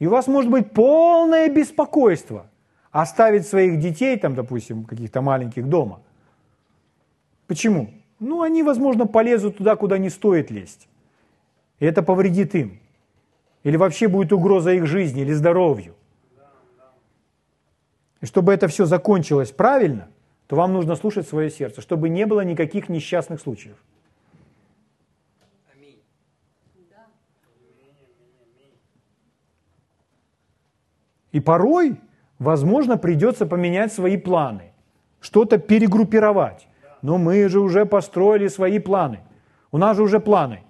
[0.00, 2.50] И у вас может быть полное беспокойство
[2.90, 6.00] оставить своих детей, там, допустим, каких-то маленьких дома.
[7.46, 7.90] Почему?
[8.18, 10.88] Ну, они, возможно, полезут туда, куда не стоит лезть.
[11.78, 12.80] И это повредит им.
[13.68, 15.94] Или вообще будет угроза их жизни или здоровью.
[18.22, 20.08] И чтобы это все закончилось правильно,
[20.46, 23.76] то вам нужно слушать свое сердце, чтобы не было никаких несчастных случаев.
[31.32, 32.00] И порой,
[32.38, 34.72] возможно, придется поменять свои планы,
[35.20, 36.66] что-то перегруппировать.
[37.02, 39.20] Но мы же уже построили свои планы.
[39.70, 40.62] У нас же уже планы.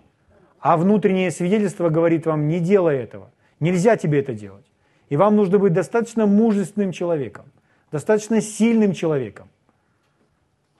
[0.60, 3.30] А внутреннее свидетельство говорит вам, не делай этого.
[3.60, 4.64] Нельзя тебе это делать.
[5.08, 7.46] И вам нужно быть достаточно мужественным человеком,
[7.90, 9.48] достаточно сильным человеком,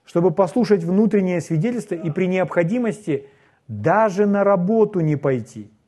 [0.05, 3.26] чтобы послушать внутреннее свидетельство и при необходимости
[3.68, 5.70] даже на работу не пойти–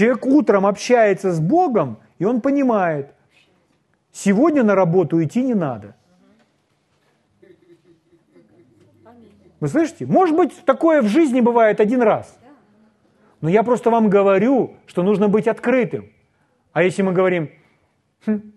[0.00, 3.12] Человек утром общается с Богом, и он понимает,
[4.12, 5.94] сегодня на работу идти не надо.
[9.60, 10.06] Вы слышите?
[10.06, 12.38] Может быть, такое в жизни бывает один раз.
[13.40, 16.10] Но я просто вам говорю, что нужно быть открытым.
[16.72, 17.50] А если мы говорим,
[18.26, 18.52] хм,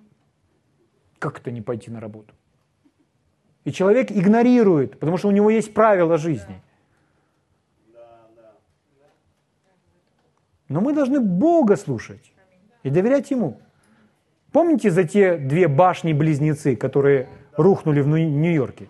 [1.19, 2.33] как это не пойти на работу?
[3.65, 6.61] И человек игнорирует, потому что у него есть правила жизни–
[10.73, 12.33] Но мы должны Бога слушать
[12.81, 13.59] и доверять Ему.
[14.51, 18.89] Помните за те две башни-близнецы, которые рухнули в Нью-Йорке?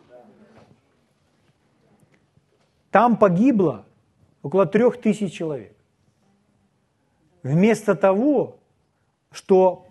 [2.94, 3.86] Там погибло
[4.44, 5.76] около трех тысяч человек.
[7.42, 8.60] Вместо того,
[9.32, 9.88] что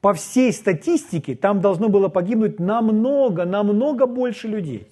[0.00, 4.86] по всей статистике там должно было погибнуть намного, намного больше людей.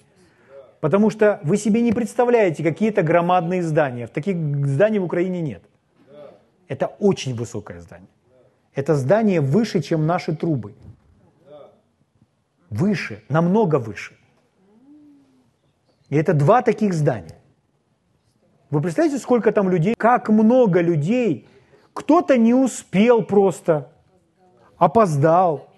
[0.81, 4.07] Потому что вы себе не представляете какие-то громадные здания.
[4.07, 4.35] Таких
[4.67, 5.63] зданий в Украине нет–
[6.67, 8.09] это очень высокое здание.
[8.75, 10.73] Это здание выше, чем наши трубы.
[12.69, 14.17] Выше, намного выше.
[16.09, 17.36] И это два таких здания.
[18.69, 19.95] Вы представляете, сколько там людей?
[19.97, 21.47] Как много людей.
[21.93, 23.89] Кто-то не успел просто,
[24.77, 25.69] опоздал.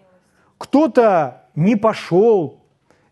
[0.57, 2.59] Кто-то не пошел.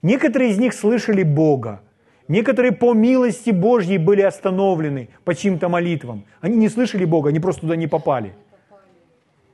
[0.02, 1.82] Некоторые из них слышали Бога.
[2.28, 6.26] Некоторые по милости Божьей были остановлены по чьим-то молитвам.
[6.42, 8.34] Они не слышали Бога, они просто туда не попали.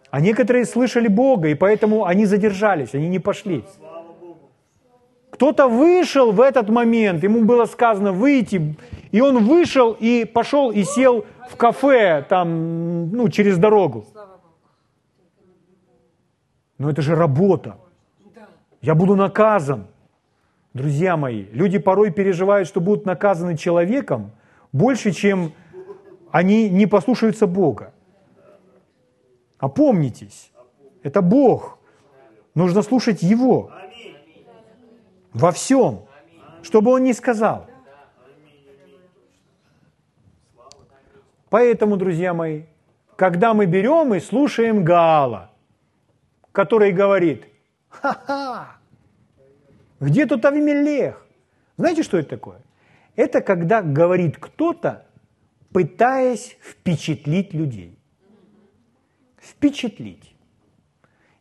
[0.10, 3.64] А некоторые слышали Бога, и поэтому они задержались, они не пошли.
[5.34, 8.76] Кто-то вышел в этот момент, ему было сказано выйти,
[9.12, 14.06] и он вышел и пошел и сел в кафе там, ну, через дорогу.
[16.78, 17.78] Но это же работа.
[18.82, 19.88] Я буду наказан.
[20.76, 24.32] Друзья мои, люди порой переживают, что будут наказаны человеком
[24.72, 25.54] больше, чем
[26.32, 27.92] они не послушаются Бога.
[29.58, 30.52] Опомнитесь,
[31.02, 31.80] это Бог.
[32.54, 33.72] Нужно слушать Его
[35.34, 36.06] во всем,
[36.62, 37.68] чтобы Он не сказал.
[41.50, 42.64] Поэтому, друзья мои,
[43.16, 45.52] когда мы берем и слушаем Гаала,
[46.52, 47.46] который говорит,
[47.90, 48.78] ха-ха,
[50.00, 51.26] где тут Авимелех?
[51.78, 52.62] Знаете, что это такое?
[53.16, 55.06] Это когда говорит кто-то,
[55.72, 57.98] пытаясь впечатлить людей.
[59.38, 60.36] Впечатлить.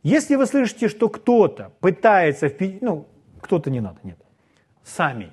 [0.03, 3.07] Если вы слышите, что кто-то пытается, ну,
[3.43, 4.19] кто-то не надо, нет,
[4.83, 5.33] сами.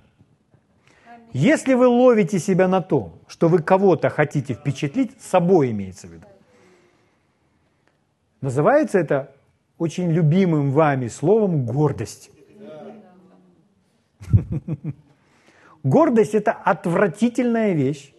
[1.31, 6.11] Если вы ловите себя на том, что вы кого-то хотите впечатлить, с собой имеется в
[6.11, 6.25] виду,
[8.41, 9.31] называется это
[9.77, 12.31] очень любимым вами словом гордость.
[15.83, 18.11] Гордость– это отвратительная вещь,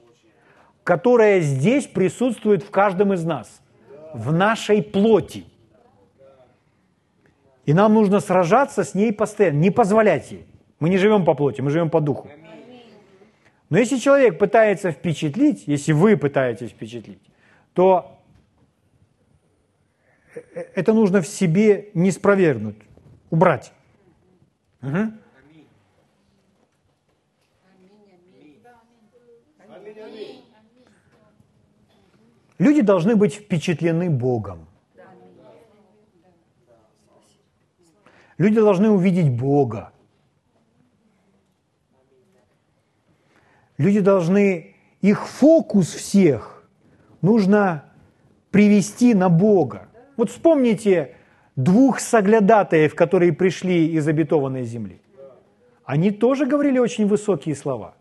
[0.85, 3.61] которая здесь присутствует в каждом из нас,
[4.15, 5.45] в нашей плоти.
[7.67, 10.47] И нам нужно сражаться с ней постоянно, не позволять ей.
[10.79, 12.29] Мы не живем по плоти, мы живем по духу.
[13.69, 17.23] Но если человек пытается впечатлить, если вы пытаетесь впечатлить,
[17.73, 18.19] то
[20.75, 22.77] это нужно в себе не спровергнуть,
[23.31, 23.73] убрать.
[24.83, 25.13] Угу.
[32.59, 34.70] Люди должны быть впечатлены Богом.
[38.41, 39.93] Люди должны увидеть Бога.
[43.77, 46.65] Люди должны, их фокус всех
[47.21, 47.85] нужно
[48.51, 49.89] привести на Бога.
[50.17, 51.17] Вот вспомните
[51.55, 55.03] двух соглядатаев, которые пришли из обетованной земли.
[55.85, 57.95] Они тоже говорили очень высокие слова.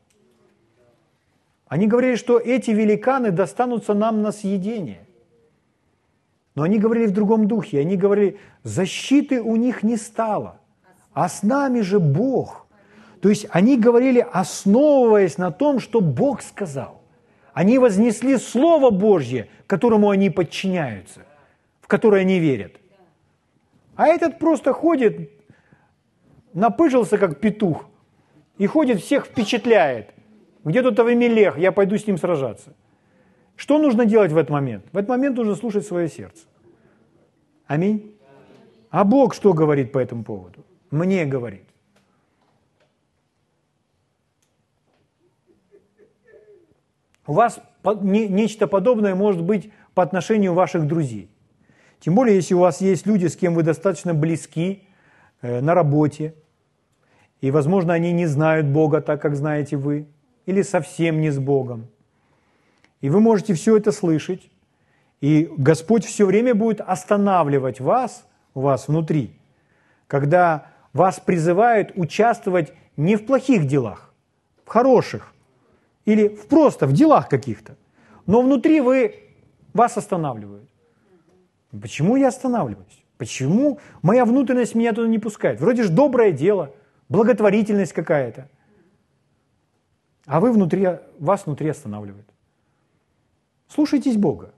[1.67, 5.05] Они говорили, что эти великаны достанутся нам на съедение.
[6.59, 7.79] Но они говорили в другом духе.
[7.79, 10.59] Они говорили, защиты у них не стало,
[11.13, 12.67] а с нами же Бог.
[13.21, 17.01] То есть они говорили, основываясь на том, что Бог сказал.
[17.53, 21.21] Они вознесли Слово Божье, которому они подчиняются,
[21.79, 22.73] в которое они верят.
[23.95, 25.29] А этот просто ходит,
[26.53, 27.85] напыжился, как петух,
[28.57, 30.09] и ходит, всех впечатляет–
[30.65, 31.57] где тут Авимелех?
[31.57, 32.73] Я пойду с ним сражаться.
[33.59, 34.85] Что нужно делать в этот момент?
[34.93, 36.48] В этот момент нужно слушать свое сердце.
[37.69, 38.13] Аминь.
[38.89, 40.65] А Бог что говорит по этому поводу?
[40.91, 41.63] Мне говорит.
[47.25, 47.61] У вас
[48.01, 51.29] нечто подобное может быть по отношению ваших друзей.
[52.01, 54.83] Тем более, если у вас есть люди, с кем вы достаточно близки
[55.41, 56.33] э, на работе,
[57.39, 60.07] и, возможно, они не знают Бога так, как знаете вы–
[60.49, 61.87] или совсем не с Богом.
[63.01, 64.49] И вы можете все это слышать,
[65.21, 69.31] и Господь все время будет останавливать вас, у вас внутри,
[70.07, 74.13] когда вас призывают участвовать не в плохих делах,
[74.65, 75.33] в хороших,
[76.05, 77.75] или в просто в делах каких-то,
[78.25, 79.15] но внутри вы,
[79.73, 80.67] вас останавливают.
[81.79, 83.03] Почему я останавливаюсь?
[83.17, 85.59] Почему моя внутренность меня туда не пускает?
[85.59, 86.73] Вроде же доброе дело,
[87.09, 88.47] благотворительность какая-то–
[90.29, 92.27] а вы внутри, вас внутри останавливает.
[93.67, 94.53] Слушайтесь Бога.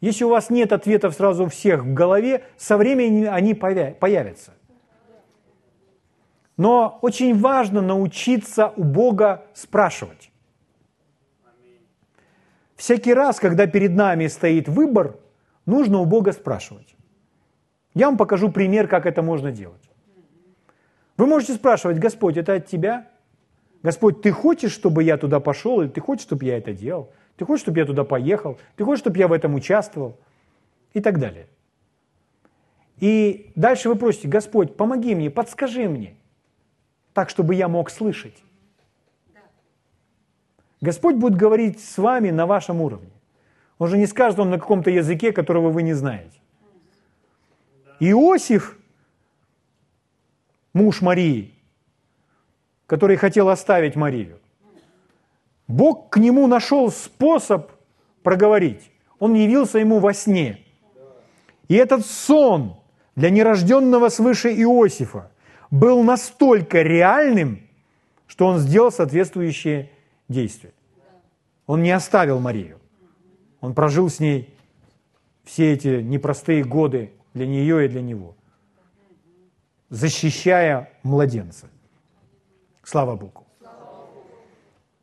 [0.00, 4.54] Если у вас нет ответов сразу всех в голове, со временем они появятся.
[6.56, 10.30] Но очень важно научиться у Бога спрашивать.
[12.76, 15.16] Всякий раз, когда перед нами стоит выбор,
[15.66, 16.96] нужно у Бога спрашивать.
[17.94, 19.90] Я вам покажу пример, как это можно делать.
[21.18, 23.08] Вы можете спрашивать, Господь, это от Тебя?
[23.82, 27.12] Господь, ты хочешь, чтобы я туда пошел, или ты хочешь, чтобы я это делал?
[27.40, 28.58] Ты хочешь, чтобы я туда поехал?
[28.76, 30.18] Ты хочешь, чтобы я в этом участвовал?
[30.92, 31.46] И так далее.
[32.98, 36.16] И дальше вы просите, Господь, помоги мне, подскажи мне,
[37.14, 38.36] так, чтобы я мог слышать.
[40.82, 43.12] Господь будет говорить с вами на вашем уровне.
[43.78, 46.38] Он же не скажет вам на каком-то языке, которого вы не знаете.
[48.00, 48.78] Иосиф,
[50.74, 51.54] муж Марии,
[52.86, 54.40] который хотел оставить Марию.
[55.70, 57.70] Бог к нему нашел способ
[58.24, 58.90] проговорить.
[59.20, 60.64] Он явился ему во сне.
[61.68, 62.76] И этот сон
[63.14, 65.30] для нерожденного свыше Иосифа
[65.70, 67.60] был настолько реальным,
[68.26, 69.90] что он сделал соответствующие
[70.28, 70.72] действия.
[71.68, 72.80] Он не оставил Марию.
[73.60, 74.52] Он прожил с ней
[75.44, 78.34] все эти непростые годы для нее и для него,
[79.88, 81.68] защищая младенца.
[82.82, 83.44] Слава Богу.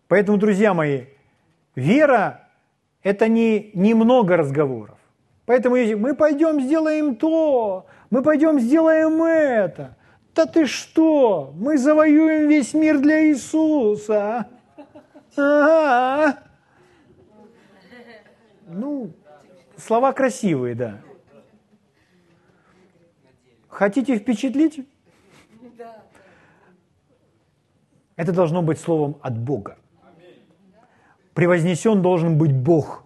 [0.07, 1.05] Поэтому, друзья мои,
[1.75, 2.47] вера–
[3.03, 4.97] это не немного разговоров.
[5.45, 9.95] Поэтому мы пойдем сделаем то, мы пойдем сделаем это.
[10.35, 11.53] Да ты что?
[11.55, 14.47] Мы завоюем весь мир для Иисуса.
[15.35, 16.39] Ага.
[18.67, 19.11] Ну,
[19.77, 21.01] слова красивые, да.
[23.67, 24.87] Хотите впечатлить?
[28.15, 29.77] Это должно быть словом от Бога.
[31.37, 33.03] Превознесен должен быть Бог.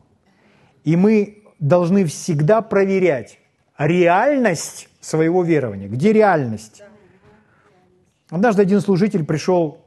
[0.86, 3.40] И мы должны всегда проверять,
[3.78, 5.90] реальность своего верования.
[5.90, 6.82] Где реальность?
[8.30, 9.86] Однажды один служитель пришел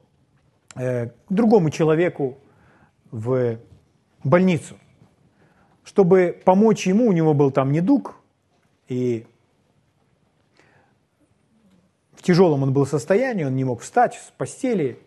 [0.77, 2.37] э, к другому человеку
[3.11, 3.57] в
[4.23, 4.77] больницу,
[5.83, 8.15] чтобы помочь ему, у него был там недуг,
[8.89, 9.27] и
[12.15, 14.99] в тяжелом он был состоянии, он не мог встать с постели,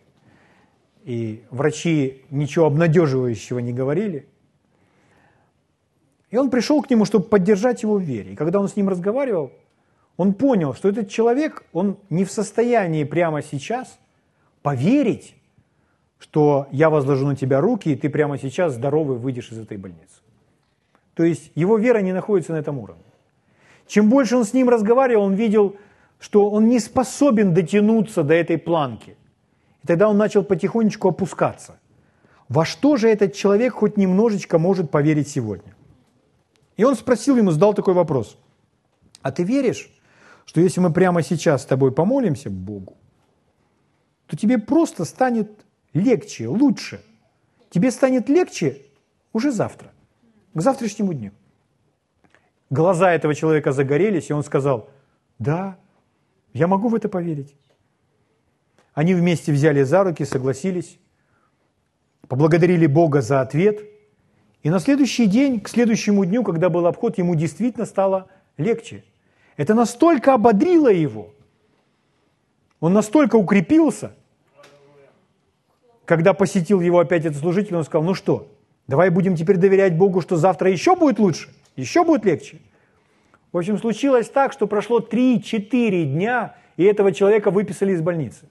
[1.08, 4.28] и врачи ничего обнадеживающего не говорили.
[6.30, 8.34] И он пришел к нему, чтобы поддержать его в вере.
[8.34, 9.53] И когда он с ним разговаривал,
[10.18, 13.97] он понял, что этот человек, он не в состоянии прямо сейчас
[14.62, 15.34] поверить,
[16.20, 20.20] что я возложу на тебя руки, и ты прямо сейчас здоровый выйдешь из этой больницы.
[21.14, 23.05] То есть его вера не находится на этом уровне.
[23.88, 25.78] Чем больше он с ним разговаривал, он видел,
[26.20, 29.16] что он не способен дотянуться до этой планки.
[29.88, 31.80] Тогда он начал потихонечку опускаться.
[32.50, 35.76] Во что же этот человек хоть немножечко может поверить сегодня?
[36.76, 38.38] И он спросил ему, задал такой вопрос.
[39.22, 39.90] А ты веришь,
[40.46, 42.98] что если мы прямо сейчас с тобой помолимся Богу,
[44.28, 45.50] то тебе просто станет
[45.94, 47.02] легче, лучше.
[47.70, 48.82] Тебе станет легче
[49.32, 49.92] уже завтра,
[50.54, 51.32] к завтрашнему дню.
[52.70, 54.90] Глаза этого человека загорелись, и он сказал,
[55.40, 55.78] да,
[56.54, 57.56] я могу в это поверить.
[58.98, 60.98] Они вместе взяли за руки, согласились,
[62.28, 63.82] поблагодарили Бога за ответ.
[64.64, 68.28] И на следующий день, к следующему дню, когда был обход, ему действительно стало
[68.58, 69.04] легче.
[69.56, 71.30] Это настолько ободрило его.
[72.80, 74.14] Он настолько укрепился,
[76.06, 78.52] когда посетил его опять этот служитель, он сказал, ну что,
[78.88, 82.58] давай будем теперь доверять Богу, что завтра еще будет лучше, еще будет легче.
[83.52, 88.48] В общем, случилось так, что прошло 3-4 дня, и этого человека выписали из больницы.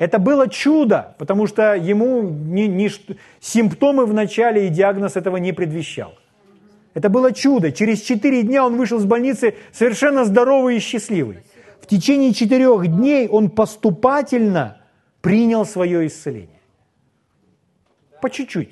[0.00, 2.90] Это было чудо, потому что ему ни, ни,
[3.38, 6.14] симптомы в начале и диагноз этого не предвещал.
[6.94, 7.70] Это было чудо.
[7.70, 11.40] Через четыре дня он вышел из больницы совершенно здоровый и счастливый.
[11.82, 14.78] В течение четырех дней он поступательно
[15.20, 16.62] принял свое исцеление.
[18.22, 18.70] По чуть-чуть.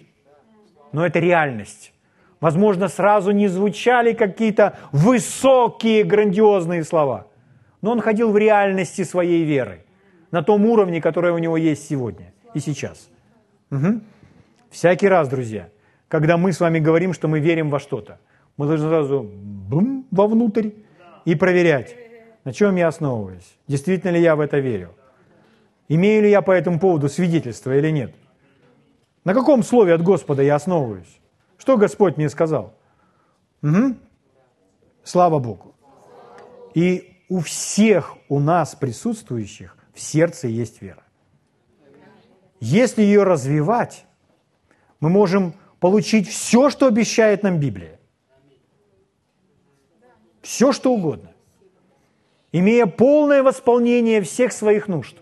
[0.93, 1.93] Но это реальность.
[2.41, 7.27] Возможно, сразу не звучали какие-то высокие, грандиозные слова.
[7.83, 9.85] Но он ходил в реальности своей веры.
[10.31, 13.09] На том уровне, который у него есть сегодня и сейчас.
[13.71, 14.01] Угу.
[14.71, 15.69] Всякий раз, друзья–
[16.09, 18.19] когда мы с вами говорим, что мы верим во что-то.
[18.57, 20.71] Мы должны сразу бум, вовнутрь
[21.25, 21.95] и проверять,
[22.45, 23.57] на чем я основываюсь.
[23.69, 24.95] Действительно ли я в это верю?
[25.89, 28.15] Имею ли я по этому поводу свидетельство или нет?
[29.25, 31.21] На каком слове от Господа я основываюсь?
[31.59, 32.75] Что Господь мне сказал?
[33.63, 33.97] Угу.
[35.05, 35.75] Слава Богу.
[36.75, 41.03] И у всех у нас присутствующих в сердце есть вера.
[42.61, 44.07] Если ее развивать,
[45.01, 47.99] мы можем получить все, что обещает нам Библия.
[50.41, 51.33] Все, что угодно.
[52.53, 55.17] Имея полное восполнение всех своих нужд.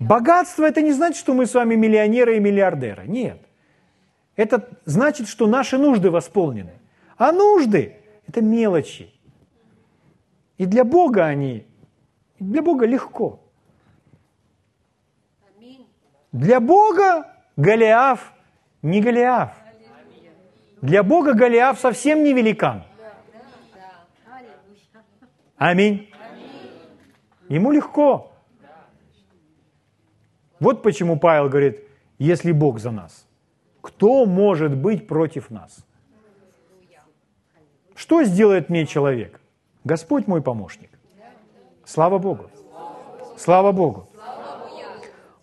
[0.00, 3.06] Богатство– это не значит, что мы с вами миллионеры и миллиардеры.
[3.06, 3.40] Нет.
[4.34, 6.72] Это значит, что наши нужды восполнены.
[7.16, 7.96] А нужды–
[8.26, 9.12] это мелочи.
[10.56, 11.64] И для Бога они,
[12.40, 13.40] для Бога легко.
[16.32, 18.32] Для Бога Голиаф
[18.82, 19.54] не Голиаф.
[20.82, 22.84] Для Бога Голиаф совсем не великан.
[25.56, 26.10] Аминь.
[27.48, 28.32] Ему легко.
[30.60, 31.84] Вот почему Павел говорит,
[32.18, 33.26] если Бог за нас,
[33.80, 35.84] кто может быть против нас?
[37.94, 39.40] Что сделает мне человек?
[39.84, 40.97] Господь мой помощник.
[41.88, 42.50] Слава Богу.
[43.38, 44.10] Слава Богу.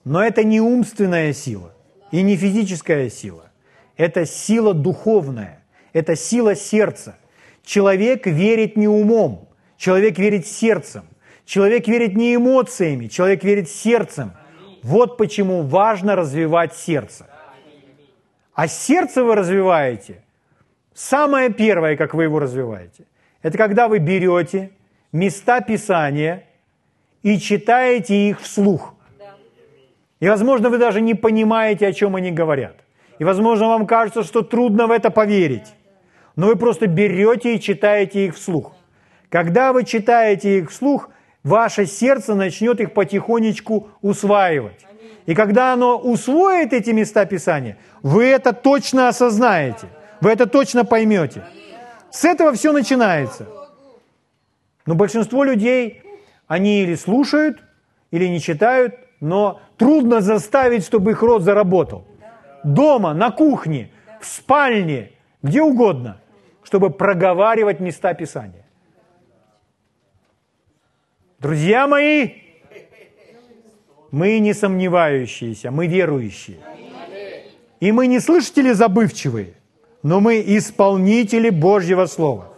[0.04, 1.74] Но это не умственная сила
[2.12, 3.52] и не физическая сила.
[3.98, 7.18] Это сила духовная, это сила сердца.
[7.64, 11.06] Человек верит не умом, человек верит сердцем.
[11.46, 14.34] Человек верит не эмоциями, человек верит сердцем.
[14.84, 17.26] Вот почему важно развивать сердце.
[18.54, 20.24] А сердце вы развиваете,
[20.94, 23.06] самое первое, как вы его развиваете,
[23.42, 24.75] это когда вы берете
[25.16, 26.44] места Писания
[27.24, 28.94] и читаете их вслух.
[30.20, 32.76] И, возможно, вы даже не понимаете, о чем они говорят.
[33.20, 35.74] И, возможно, вам кажется, что трудно в это поверить.
[36.36, 38.74] Но вы просто берете и читаете их вслух.
[39.30, 41.10] Когда вы читаете их вслух,
[41.44, 44.86] ваше сердце начнет их потихонечку усваивать.
[45.28, 49.88] И когда оно усвоит эти места Писания, вы это точно осознаете,
[50.20, 51.42] вы это точно поймете.
[52.12, 53.65] С этого все начинается.
[54.86, 56.02] Но большинство людей,
[56.48, 57.64] они или слушают,
[58.12, 62.06] или не читают, но трудно заставить, чтобы их рот заработал.
[62.64, 65.12] Дома, на кухне, в спальне,
[65.42, 66.22] где угодно.
[66.66, 68.66] чтобы проговаривать места Писания.
[71.40, 72.32] Друзья мои,
[74.12, 76.58] мы не сомневающиеся, мы верующие.
[77.80, 79.54] И мы не слышатели забывчивые,
[80.02, 82.55] но мы исполнители Божьего Слова.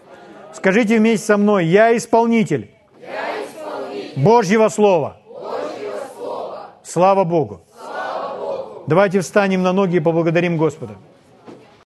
[0.57, 4.19] Скажите вместе со мной, я исполнитель, я исполнитель.
[4.19, 5.17] Божьего, Слова.
[5.29, 6.69] Божьего Слова.
[6.83, 7.61] Слава Богу.
[7.79, 8.83] Слава Богу.
[8.87, 10.95] Давайте встанем на ноги и поблагодарим Господа.